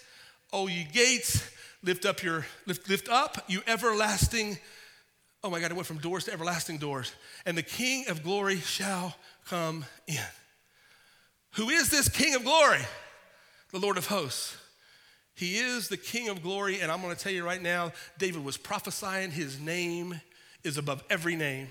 O 0.52 0.66
ye 0.66 0.84
gates, 0.92 1.48
lift 1.82 2.04
up 2.04 2.22
your 2.22 2.44
lift, 2.66 2.88
lift 2.88 3.08
up, 3.08 3.44
you 3.48 3.62
everlasting. 3.66 4.58
Oh 5.42 5.50
my 5.50 5.60
God, 5.60 5.70
it 5.70 5.74
went 5.74 5.86
from 5.86 5.98
doors 5.98 6.24
to 6.24 6.32
everlasting 6.32 6.78
doors. 6.78 7.12
And 7.46 7.56
the 7.56 7.62
King 7.62 8.06
of 8.08 8.22
glory 8.22 8.58
shall 8.58 9.14
come 9.48 9.84
in. 10.06 10.18
Who 11.52 11.70
is 11.70 11.90
this 11.90 12.08
King 12.08 12.34
of 12.34 12.44
glory? 12.44 12.80
The 13.72 13.78
Lord 13.78 13.96
of 13.96 14.06
hosts. 14.06 14.56
He 15.34 15.58
is 15.58 15.88
the 15.88 15.96
King 15.96 16.28
of 16.28 16.42
glory, 16.42 16.80
and 16.80 16.90
I'm 16.90 17.00
going 17.00 17.14
to 17.14 17.20
tell 17.20 17.32
you 17.32 17.44
right 17.44 17.62
now, 17.62 17.92
David 18.18 18.44
was 18.44 18.56
prophesying 18.56 19.30
his 19.30 19.60
name 19.60 20.20
is 20.64 20.78
above 20.78 21.02
every 21.08 21.36
name. 21.36 21.68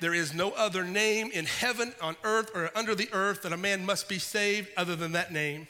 There 0.00 0.12
is 0.12 0.34
no 0.34 0.50
other 0.50 0.84
name 0.84 1.30
in 1.32 1.46
heaven, 1.46 1.94
on 2.02 2.16
earth, 2.24 2.50
or 2.54 2.70
under 2.74 2.94
the 2.94 3.08
earth 3.12 3.42
that 3.42 3.52
a 3.52 3.56
man 3.56 3.86
must 3.86 4.08
be 4.08 4.18
saved 4.18 4.68
other 4.76 4.96
than 4.96 5.12
that 5.12 5.32
name. 5.32 5.66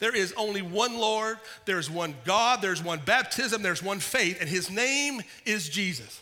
There 0.00 0.14
is 0.14 0.32
only 0.36 0.62
one 0.62 0.98
Lord, 0.98 1.38
there's 1.64 1.90
one 1.90 2.14
God, 2.24 2.60
there's 2.60 2.82
one 2.82 3.00
baptism, 3.04 3.62
there's 3.62 3.82
one 3.82 4.00
faith, 4.00 4.38
and 4.40 4.48
his 4.48 4.70
name 4.70 5.22
is 5.44 5.68
Jesus. 5.68 6.20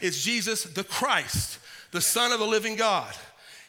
It's 0.00 0.22
Jesus 0.22 0.64
the 0.64 0.84
Christ, 0.84 1.58
the 1.92 2.00
Son 2.00 2.32
of 2.32 2.40
the 2.40 2.46
living 2.46 2.76
God. 2.76 3.14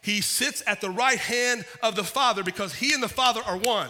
He 0.04 0.22
sits 0.22 0.62
at 0.68 0.82
the 0.82 0.90
right 0.90 1.18
hand 1.18 1.66
of 1.82 1.96
the 1.96 2.04
Father 2.04 2.44
because 2.44 2.76
he 2.76 2.94
and 2.94 3.02
the 3.02 3.10
Father 3.10 3.42
are 3.46 3.58
one. 3.58 3.90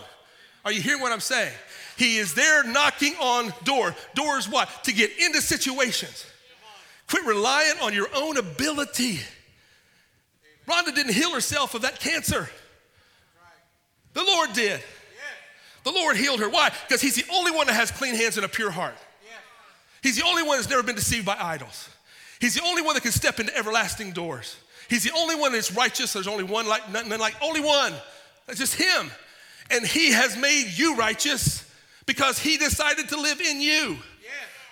Are 0.63 0.71
you 0.71 0.79
hearing 0.79 1.01
what 1.01 1.11
I'm 1.11 1.19
saying? 1.19 1.51
He 1.97 2.17
is 2.17 2.35
there 2.35 2.63
knocking 2.63 3.15
on 3.19 3.51
door. 3.63 3.95
Doors 4.13 4.47
what? 4.47 4.69
To 4.83 4.93
get 4.93 5.11
into 5.19 5.41
situations. 5.41 6.25
Quit 7.09 7.25
relying 7.25 7.79
on 7.81 7.93
your 7.93 8.07
own 8.15 8.37
ability. 8.37 9.19
Rhonda 10.67 10.95
didn't 10.95 11.13
heal 11.13 11.33
herself 11.33 11.73
of 11.73 11.81
that 11.81 11.99
cancer. 11.99 12.47
The 14.13 14.23
Lord 14.23 14.53
did. 14.53 14.81
The 15.83 15.91
Lord 15.91 16.15
healed 16.15 16.39
her. 16.39 16.49
Why? 16.49 16.69
Because 16.87 17.01
He's 17.01 17.15
the 17.15 17.25
only 17.33 17.51
one 17.51 17.67
that 17.67 17.73
has 17.73 17.91
clean 17.91 18.15
hands 18.15 18.37
and 18.37 18.45
a 18.45 18.49
pure 18.49 18.71
heart. 18.71 18.95
He's 20.01 20.17
the 20.17 20.25
only 20.25 20.43
one 20.43 20.57
that's 20.57 20.69
never 20.69 20.83
been 20.83 20.95
deceived 20.95 21.25
by 21.25 21.37
idols. 21.39 21.89
He's 22.39 22.55
the 22.55 22.63
only 22.63 22.81
one 22.81 22.93
that 22.93 23.01
can 23.01 23.11
step 23.11 23.39
into 23.39 23.55
everlasting 23.57 24.11
doors. 24.11 24.57
He's 24.89 25.03
the 25.03 25.13
only 25.15 25.35
one 25.35 25.53
that's 25.53 25.71
righteous. 25.71 26.13
There's 26.13 26.27
only 26.27 26.43
one 26.43 26.67
like 26.67 26.91
none 26.91 27.09
like 27.19 27.35
only 27.41 27.61
one. 27.61 27.93
That's 28.47 28.59
just 28.59 28.75
Him. 28.75 29.11
And 29.71 29.85
He 29.85 30.11
has 30.11 30.37
made 30.37 30.71
you 30.75 30.95
righteous 30.95 31.69
because 32.05 32.39
He 32.39 32.57
decided 32.57 33.09
to 33.09 33.19
live 33.19 33.41
in 33.41 33.61
you. 33.61 33.97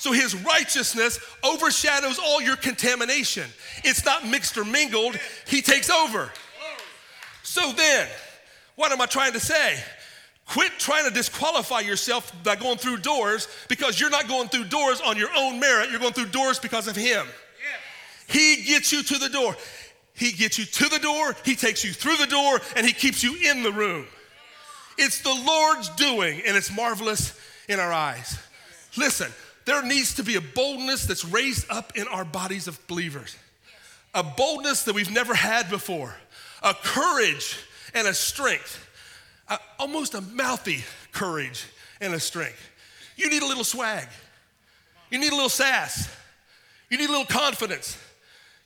So 0.02 0.12
his 0.12 0.34
righteousness 0.34 1.20
overshadows 1.44 2.18
all 2.18 2.42
your 2.42 2.56
contamination. 2.56 3.48
It's 3.84 4.04
not 4.04 4.26
mixed 4.26 4.58
or 4.58 4.66
mingled, 4.66 5.16
he 5.46 5.62
takes 5.62 5.92
over. 5.92 6.34
So 7.44 7.72
then, 7.74 8.08
what 8.78 8.92
am 8.92 9.00
I 9.00 9.06
trying 9.06 9.34
to 9.34 9.40
say? 9.40 9.78
Quit 10.48 10.72
trying 10.80 11.08
to 11.08 11.12
disqualify 11.12 11.82
yourself 11.82 12.34
by 12.44 12.56
going 12.56 12.80
through 12.80 12.98
doors 12.98 13.48
because 13.70 14.00
you're 14.00 14.10
not 14.10 14.28
going 14.28 14.48
through 14.48 14.66
doors 14.66 15.02
on 15.02 15.18
your 15.18 15.30
own 15.38 15.60
merit. 15.60 15.92
You're 15.92 16.00
going 16.00 16.14
through 16.14 16.30
doors 16.30 16.58
because 16.58 16.88
of 16.88 16.96
him. 16.96 17.28
He 18.28 18.64
gets 18.64 18.92
you 18.92 19.04
to 19.04 19.18
the 19.20 19.30
door. 19.30 19.56
He 20.22 20.34
gets 20.34 20.60
you 20.60 20.66
to 20.66 20.88
the 20.88 21.00
door, 21.00 21.36
he 21.44 21.56
takes 21.56 21.84
you 21.84 21.92
through 21.92 22.18
the 22.18 22.28
door, 22.28 22.62
and 22.76 22.86
he 22.86 22.94
keeps 22.94 23.24
you 23.24 23.36
in 23.50 23.64
the 23.64 23.72
room. 23.72 24.06
It's 25.00 25.22
the 25.22 25.34
Lord's 25.34 25.90
doing, 25.90 26.44
and 26.46 26.56
it's 26.56 26.72
marvelous 26.72 27.34
in 27.68 27.80
our 27.80 27.92
eyes. 27.92 28.38
Listen, 28.96 29.32
there 29.66 29.82
needs 29.82 30.14
to 30.16 30.24
be 30.24 30.36
a 30.36 30.42
boldness 30.42 31.08
that's 31.08 31.26
raised 31.26 31.66
up 31.72 31.98
in 31.98 32.08
our 32.08 32.24
bodies 32.24 32.68
of 32.68 32.80
believers, 32.86 33.36
a 34.14 34.22
boldness 34.22 34.84
that 34.84 34.94
we've 34.94 35.10
never 35.10 35.34
had 35.34 35.72
before, 35.72 36.16
a 36.62 36.76
courage 36.76 37.58
and 37.96 38.08
a 38.08 38.14
strength, 38.14 38.88
a, 39.48 39.58
almost 39.80 40.14
a 40.14 40.22
mouthy 40.22 40.84
courage 41.12 41.66
and 42.00 42.14
a 42.14 42.20
strength. 42.20 42.70
You 43.16 43.28
need 43.28 43.42
a 43.42 43.48
little 43.48 43.64
swag, 43.64 44.08
you 45.10 45.18
need 45.18 45.32
a 45.32 45.36
little 45.36 45.50
sass, 45.50 46.16
you 46.92 47.00
need 47.00 47.10
a 47.10 47.12
little 47.12 47.26
confidence. 47.26 47.98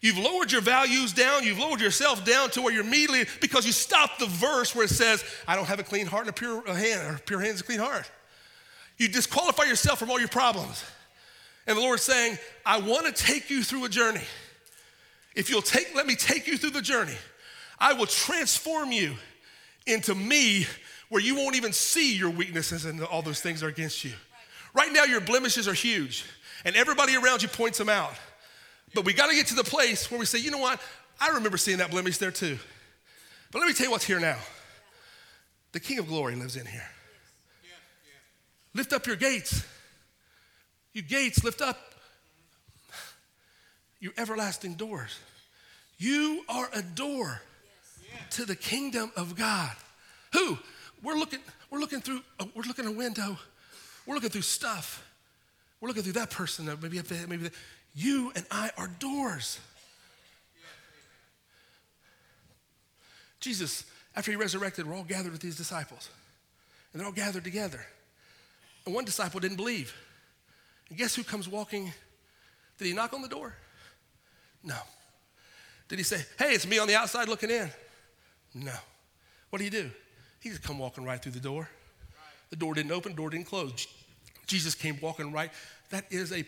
You've 0.05 0.19
lowered 0.19 0.51
your 0.51 0.61
values 0.61 1.13
down, 1.13 1.43
you've 1.43 1.57
lowered 1.57 1.81
yourself 1.81 2.23
down 2.23 2.51
to 2.51 2.61
where 2.61 2.71
you're 2.71 2.83
immediately 2.83 3.25
because 3.41 3.65
you 3.65 3.71
stopped 3.71 4.19
the 4.19 4.27
verse 4.27 4.75
where 4.75 4.85
it 4.85 4.91
says, 4.91 5.25
I 5.47 5.55
don't 5.55 5.65
have 5.65 5.79
a 5.79 5.83
clean 5.83 6.05
heart 6.05 6.27
and 6.27 6.29
a 6.29 6.33
pure 6.33 6.61
hand, 6.63 7.15
or 7.15 7.19
pure 7.25 7.39
hands 7.39 7.53
and 7.53 7.61
a 7.61 7.63
clean 7.63 7.79
heart. 7.79 8.07
You 8.99 9.07
disqualify 9.07 9.63
yourself 9.63 9.97
from 9.97 10.11
all 10.11 10.19
your 10.19 10.27
problems. 10.27 10.85
And 11.65 11.75
the 11.75 11.81
Lord's 11.81 12.03
saying, 12.03 12.37
I 12.63 12.81
want 12.81 13.07
to 13.07 13.13
take 13.13 13.49
you 13.49 13.63
through 13.63 13.85
a 13.85 13.89
journey. 13.89 14.21
If 15.35 15.49
you'll 15.49 15.63
take, 15.63 15.95
let 15.95 16.05
me 16.05 16.15
take 16.15 16.45
you 16.45 16.59
through 16.59 16.69
the 16.69 16.83
journey. 16.83 17.17
I 17.79 17.93
will 17.93 18.05
transform 18.05 18.91
you 18.91 19.15
into 19.87 20.13
me 20.13 20.67
where 21.09 21.19
you 21.23 21.33
won't 21.33 21.55
even 21.55 21.73
see 21.73 22.15
your 22.15 22.29
weaknesses 22.29 22.85
and 22.85 23.01
all 23.01 23.23
those 23.23 23.41
things 23.41 23.63
are 23.63 23.69
against 23.69 24.03
you. 24.05 24.13
Right 24.75 24.91
now, 24.91 25.05
your 25.05 25.19
blemishes 25.19 25.67
are 25.67 25.73
huge, 25.73 26.25
and 26.63 26.75
everybody 26.75 27.15
around 27.15 27.41
you 27.41 27.47
points 27.47 27.79
them 27.79 27.89
out. 27.89 28.13
But 28.95 29.03
we 29.03 29.13
got 29.13 29.29
to 29.29 29.35
get 29.35 29.47
to 29.47 29.55
the 29.55 29.63
place 29.63 30.09
where 30.09 30.19
we 30.19 30.25
say, 30.25 30.39
you 30.39 30.49
know 30.49 30.57
what? 30.57 30.81
I 31.19 31.29
remember 31.29 31.57
seeing 31.57 31.79
that 31.79 31.91
blemish 31.91 32.17
there 32.17 32.31
too. 32.31 32.57
But 33.51 33.59
let 33.59 33.67
me 33.67 33.73
tell 33.73 33.87
you 33.87 33.91
what's 33.91 34.05
here 34.05 34.19
now. 34.19 34.37
The 35.73 35.81
King 35.81 35.99
of 35.99 36.07
Glory 36.07 36.35
lives 36.35 36.55
in 36.55 36.65
here. 36.65 36.87
Lift 38.73 38.93
up 38.93 39.05
your 39.05 39.17
gates. 39.17 39.65
You 40.93 41.01
gates, 41.01 41.43
lift 41.43 41.61
up 41.61 41.77
your 43.99 44.13
everlasting 44.17 44.75
doors. 44.75 45.17
You 45.97 46.43
are 46.47 46.69
a 46.73 46.81
door 46.81 47.41
to 48.31 48.45
the 48.45 48.55
kingdom 48.55 49.11
of 49.17 49.35
God. 49.35 49.71
Who? 50.33 50.57
We're 51.03 51.15
looking, 51.15 51.39
we're 51.69 51.79
looking 51.79 51.99
through, 51.99 52.21
we're 52.53 52.63
looking 52.63 52.85
a 52.85 52.91
window. 52.91 53.37
We're 54.05 54.15
looking 54.15 54.29
through 54.29 54.41
stuff. 54.41 55.05
We're 55.81 55.89
looking 55.89 56.03
through 56.03 56.13
that 56.13 56.29
person. 56.29 56.65
Maybe, 56.81 56.99
up 56.99 57.07
there, 57.07 57.27
maybe. 57.27 57.49
You 57.95 58.31
and 58.35 58.45
I 58.51 58.71
are 58.77 58.87
doors. 58.99 59.59
Jesus, 63.39 63.85
after 64.15 64.31
he 64.31 64.37
resurrected, 64.37 64.85
we're 64.85 64.95
all 64.95 65.03
gathered 65.03 65.31
with 65.31 65.41
these 65.41 65.55
disciples. 65.55 66.09
And 66.91 66.99
they're 66.99 67.07
all 67.07 67.13
gathered 67.13 67.43
together. 67.43 67.85
And 68.85 68.93
one 68.93 69.05
disciple 69.05 69.39
didn't 69.39 69.57
believe. 69.57 69.95
And 70.89 70.97
guess 70.97 71.15
who 71.15 71.23
comes 71.23 71.47
walking? 71.47 71.93
Did 72.77 72.87
he 72.87 72.93
knock 72.93 73.13
on 73.13 73.21
the 73.21 73.27
door? 73.27 73.55
No. 74.63 74.77
Did 75.87 75.99
he 75.99 76.03
say, 76.03 76.25
hey, 76.37 76.53
it's 76.53 76.67
me 76.67 76.79
on 76.79 76.87
the 76.87 76.95
outside 76.95 77.27
looking 77.27 77.49
in? 77.49 77.69
No. 78.53 78.73
What 79.49 79.59
did 79.59 79.65
he 79.65 79.69
do? 79.69 79.91
He 80.39 80.49
just 80.49 80.63
come 80.63 80.79
walking 80.79 81.05
right 81.05 81.21
through 81.21 81.33
the 81.33 81.39
door. 81.39 81.69
The 82.49 82.55
door 82.55 82.73
didn't 82.73 82.91
open, 82.91 83.13
door 83.13 83.29
didn't 83.29 83.47
close. 83.47 83.87
Jesus 84.47 84.75
came 84.75 84.99
walking 85.01 85.31
right. 85.31 85.51
That 85.89 86.05
is 86.11 86.31
a 86.31 86.45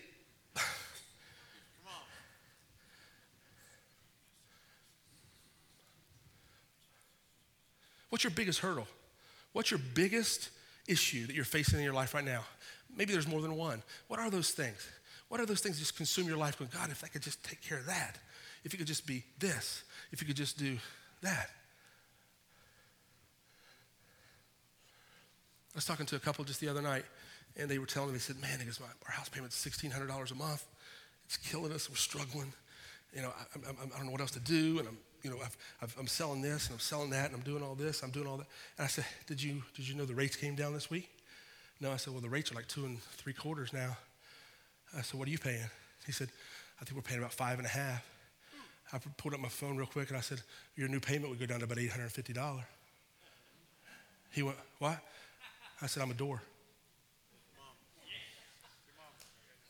What's 8.17 8.23
your 8.23 8.31
biggest 8.31 8.61
hurdle? 8.61 8.87
What's 9.53 9.69
your 9.69 9.79
biggest 9.93 10.49
issue 10.87 11.27
that 11.27 11.35
you're 11.35 11.45
facing 11.45 11.77
in 11.77 11.85
your 11.85 11.93
life 11.93 12.15
right 12.15 12.25
now? 12.25 12.45
Maybe 12.97 13.13
there's 13.13 13.27
more 13.27 13.41
than 13.41 13.55
one. 13.55 13.83
What 14.07 14.19
are 14.19 14.31
those 14.31 14.49
things? 14.49 14.89
What 15.27 15.39
are 15.39 15.45
those 15.45 15.61
things 15.61 15.75
that 15.75 15.81
just 15.81 15.95
consume 15.95 16.27
your 16.27 16.35
life 16.37 16.57
going, 16.57 16.71
God, 16.73 16.89
if 16.89 17.03
I 17.03 17.09
could 17.09 17.21
just 17.21 17.43
take 17.43 17.61
care 17.61 17.77
of 17.77 17.85
that, 17.85 18.17
if 18.63 18.73
you 18.73 18.79
could 18.79 18.87
just 18.87 19.05
be 19.05 19.23
this, 19.37 19.83
if 20.11 20.19
you 20.19 20.25
could 20.25 20.35
just 20.35 20.57
do 20.57 20.79
that. 21.21 21.51
I 25.75 25.75
was 25.75 25.85
talking 25.85 26.07
to 26.07 26.15
a 26.15 26.19
couple 26.19 26.43
just 26.43 26.59
the 26.59 26.69
other 26.69 26.81
night, 26.81 27.05
and 27.55 27.69
they 27.69 27.77
were 27.77 27.85
telling 27.85 28.09
me, 28.09 28.13
they 28.13 28.19
said, 28.19 28.41
man, 28.41 28.57
because 28.57 28.81
our 28.81 29.11
house 29.11 29.29
payment's 29.29 29.63
$1,600 29.63 30.31
a 30.31 30.33
month. 30.33 30.65
It's 31.27 31.37
killing 31.37 31.71
us. 31.71 31.87
We're 31.87 31.97
struggling. 31.97 32.51
You 33.13 33.21
know, 33.21 33.29
I, 33.37 33.69
I, 33.69 33.71
I 33.93 33.97
don't 33.97 34.07
know 34.07 34.11
what 34.11 34.21
else 34.21 34.31
to 34.31 34.39
do, 34.39 34.79
and 34.79 34.87
I'm 34.87 34.97
you 35.23 35.29
know, 35.29 35.37
i 35.81 35.85
am 35.99 36.07
selling 36.07 36.41
this 36.41 36.67
and 36.67 36.75
I'm 36.75 36.79
selling 36.79 37.09
that 37.11 37.25
and 37.27 37.35
I'm 37.35 37.41
doing 37.41 37.63
all 37.63 37.75
this, 37.75 38.03
I'm 38.03 38.11
doing 38.11 38.27
all 38.27 38.37
that. 38.37 38.47
And 38.77 38.85
I 38.85 38.87
said, 38.87 39.05
did 39.25 39.41
you, 39.41 39.63
did 39.75 39.87
you 39.87 39.95
know 39.95 40.05
the 40.05 40.15
rates 40.15 40.35
came 40.35 40.55
down 40.55 40.73
this 40.73 40.89
week? 40.89 41.09
No, 41.79 41.91
I 41.91 41.97
said, 41.97 42.13
well, 42.13 42.21
the 42.21 42.29
rates 42.29 42.51
are 42.51 42.55
like 42.55 42.67
two 42.67 42.85
and 42.85 43.01
three 43.01 43.33
quarters 43.33 43.73
now. 43.73 43.97
I 44.97 45.01
said, 45.01 45.19
what 45.19 45.27
are 45.27 45.31
you 45.31 45.37
paying? 45.37 45.69
He 46.05 46.11
said, 46.11 46.29
I 46.81 46.85
think 46.85 46.95
we're 46.95 47.01
paying 47.01 47.19
about 47.19 47.33
five 47.33 47.57
and 47.57 47.65
a 47.65 47.69
half. 47.69 48.05
I 48.93 48.99
pulled 49.17 49.33
up 49.33 49.39
my 49.39 49.49
phone 49.49 49.75
real 49.75 49.87
quick 49.87 50.09
and 50.09 50.17
I 50.17 50.21
said, 50.21 50.41
your 50.75 50.87
new 50.87 50.99
payment 50.99 51.29
would 51.29 51.39
go 51.39 51.45
down 51.45 51.59
to 51.59 51.65
about 51.65 51.77
$850. 51.77 52.63
He 54.31 54.43
went, 54.43 54.57
what? 54.79 54.99
I 55.81 55.87
said, 55.87 56.03
I'm 56.03 56.11
a 56.11 56.15
door. 56.15 56.41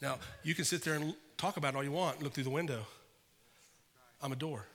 Now, 0.01 0.19
you 0.43 0.53
can 0.53 0.65
sit 0.65 0.83
there 0.83 0.93
and 0.93 1.15
talk 1.37 1.57
about 1.57 1.73
it 1.73 1.77
all 1.77 1.83
you 1.83 1.91
want, 1.91 2.21
look 2.21 2.33
through 2.33 2.43
the 2.43 2.51
window. 2.51 2.85
I'm 4.21 4.31
a 4.31 4.35
door 4.35 4.65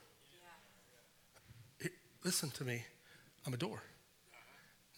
listen 2.25 2.51
to 2.51 2.65
me, 2.65 2.85
I'm 3.47 3.55
a 3.55 3.57
door. 3.57 3.83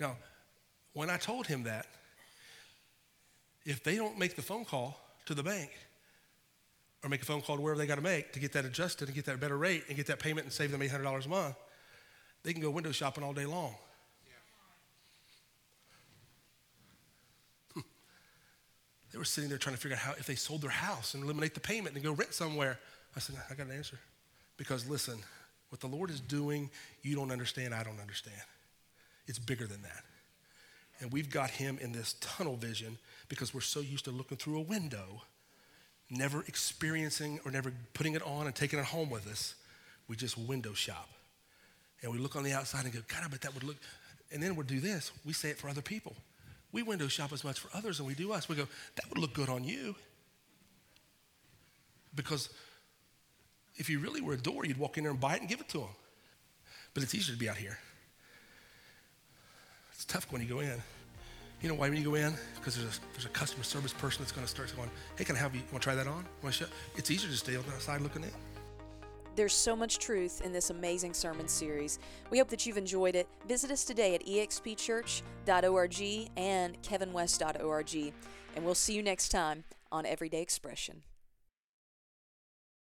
Now, 0.01 0.17
when 0.93 1.11
I 1.11 1.17
told 1.17 1.47
him 1.47 1.65
that, 1.65 1.87
if 3.65 3.83
they 3.83 3.97
don't 3.97 4.19
make 4.19 4.37
the 4.37 4.43
phone 4.43 4.65
call 4.65 5.01
to 5.27 5.35
the 5.35 5.43
bank 5.43 5.71
or 7.03 7.09
make 7.09 7.23
a 7.23 7.25
phone 7.25 7.41
call 7.41 7.57
to 7.57 7.63
wherever 7.63 7.79
they 7.79 7.87
got 7.87 7.97
to 7.97 8.03
make 8.03 8.33
to 8.33 8.41
get 8.41 8.53
that 8.53 8.65
adjusted 8.65 9.09
and 9.09 9.15
get 9.15 9.25
that 9.27 9.41
better 9.41 9.57
rate 9.57 9.85
and 9.89 9.97
get 9.97 10.07
that 10.07 10.19
payment 10.19 10.45
and 10.45 10.53
save 10.53 10.71
them 10.71 10.81
$800 10.81 11.27
a 11.27 11.29
month, 11.29 11.57
they 12.43 12.53
can 12.53 12.61
go 12.61 12.71
window 12.71 12.93
shopping 12.93 13.25
all 13.25 13.33
day 13.33 13.47
long. 13.47 13.75
Hmm. 17.73 17.81
They 19.13 19.19
were 19.19 19.25
sitting 19.25 19.49
there 19.49 19.59
trying 19.59 19.77
to 19.77 19.81
figure 19.81 19.97
out 19.97 20.03
how 20.03 20.13
if 20.13 20.27
they 20.27 20.35
sold 20.35 20.61
their 20.61 20.71
house 20.71 21.15
and 21.15 21.25
eliminate 21.25 21.55
the 21.55 21.61
payment 21.61 21.95
and 21.95 22.05
go 22.05 22.13
rent 22.13 22.35
somewhere. 22.35 22.79
I 23.17 23.21
said, 23.21 23.37
I 23.51 23.55
got 23.55 23.67
an 23.67 23.73
answer. 23.73 23.99
Because 24.57 24.89
listen, 24.89 25.19
what 25.75 25.81
the 25.81 25.89
Lord 25.89 26.09
is 26.09 26.21
doing, 26.21 26.71
you 27.03 27.17
don't 27.17 27.33
understand, 27.33 27.75
I 27.75 27.83
don't 27.83 27.99
understand. 28.01 28.41
It's 29.27 29.41
bigger 29.41 29.67
than 29.67 29.83
that. 29.83 30.05
And 31.01 31.13
we've 31.13 31.29
got 31.29 31.51
him 31.51 31.79
in 31.81 31.91
this 31.91 32.15
tunnel 32.21 32.55
vision 32.55 32.97
because 33.29 33.53
we're 33.53 33.61
so 33.61 33.81
used 33.81 34.05
to 34.05 34.13
looking 34.13 34.37
through 34.37 34.59
a 34.59 34.63
window, 34.63 35.23
never 36.09 36.45
experiencing 36.47 37.41
or 37.45 37.51
never 37.51 37.73
putting 37.93 38.15
it 38.15 38.23
on 38.23 38.47
and 38.47 38.55
taking 38.55 38.79
it 38.79 38.85
home 38.85 39.11
with 39.11 39.27
us. 39.27 39.57
We 40.07 40.15
just 40.15 40.39
window 40.39 40.75
shop. 40.75 41.09
And 42.03 42.13
we 42.13 42.19
look 42.19 42.37
on 42.37 42.45
the 42.45 42.53
outside 42.53 42.85
and 42.85 42.95
go, 42.95 43.01
God, 43.09 43.23
I 43.25 43.27
bet 43.27 43.41
that 43.41 43.53
would 43.53 43.65
look. 43.65 43.79
And 44.33 44.41
then 44.41 44.55
we'll 44.55 44.67
do 44.69 44.79
this. 44.79 45.11
We 45.27 45.33
say 45.33 45.51
it 45.51 45.59
for 45.59 45.69
other 45.69 45.83
people. 45.83 46.15
We 46.71 46.85
window 46.85 47.09
shop 47.09 47.33
as 47.33 47.43
much 47.43 47.59
for 47.59 47.77
others 47.77 47.99
than 47.99 48.07
we 48.07 48.15
do 48.15 48.33
us. 48.33 48.49
We 48.49 48.55
go, 48.55 48.69
that 48.95 49.09
would 49.09 49.19
look 49.19 49.35
good 49.35 49.49
on 49.49 49.65
you. 49.65 49.97
Because 52.15 52.49
if 53.77 53.91
you 53.91 53.99
really 53.99 54.21
were 54.21 54.35
a 54.35 54.39
door, 54.39 54.65
you'd 54.65 54.79
walk 54.79 54.99
in 54.99 55.05
there 55.05 55.11
and 55.11 55.21
buy 55.21 55.35
it 55.35 55.41
and 55.41 55.49
give 55.49 55.61
it 55.61 55.69
to 55.71 55.79
them. 55.79 55.89
But 56.93 57.03
it's 57.03 57.15
easier 57.15 57.35
to 57.35 57.39
be 57.39 57.49
out 57.49 57.57
here. 57.57 57.79
It's 59.93 60.05
tough 60.05 60.31
when 60.31 60.43
you 60.43 60.49
go 60.49 60.61
in. 60.61 60.81
You 61.61 61.69
know 61.69 61.77
why 61.77 61.89
when 61.89 61.99
you 61.99 62.05
go 62.05 62.15
in? 62.15 62.35
Because 62.57 62.77
there's 62.77 62.99
a, 62.99 63.01
there's 63.13 63.25
a 63.25 63.31
customer 63.31 63.65
service 63.65 63.93
person 63.93 64.23
that's 64.23 64.33
going 64.33 64.47
to 64.47 64.51
start 64.51 64.73
going, 64.77 64.91
hey, 65.17 65.25
can 65.25 65.35
I 65.35 65.39
have 65.39 65.55
you? 65.55 65.63
Want 65.73 65.83
to 65.83 65.87
try 65.87 65.95
that 65.95 66.07
on? 66.07 66.25
Want 66.43 66.55
to 66.55 66.65
show? 66.65 66.67
It's 66.97 67.11
easier 67.11 67.31
to 67.31 67.37
stay 67.37 67.57
on 67.57 67.65
the 67.67 67.73
outside 67.73 68.03
looking 68.03 68.23
in. 68.23 68.31
There's 69.37 69.55
so 69.55 69.75
much 69.75 69.99
truth 69.99 70.43
in 70.45 70.53
this 70.53 70.71
amazing 70.71 71.15
sermon 71.15 71.49
series. 71.49 71.99
We 72.31 72.39
hope 72.39 72.49
that 72.49 72.67
you've 72.67 72.77
enjoyed 72.77 73.17
it. 73.17 73.27
Visit 73.49 73.71
us 73.71 73.85
today 73.85 74.15
at 74.15 74.25
expchurch.org 74.27 76.31
and 76.37 76.83
kevinwest.org. 76.83 78.13
And 78.57 78.65
we'll 78.65 78.75
see 78.75 78.95
you 78.95 79.03
next 79.03 79.31
time 79.31 79.65
on 79.91 80.07
Everyday 80.07 80.43
Expression. 80.43 81.03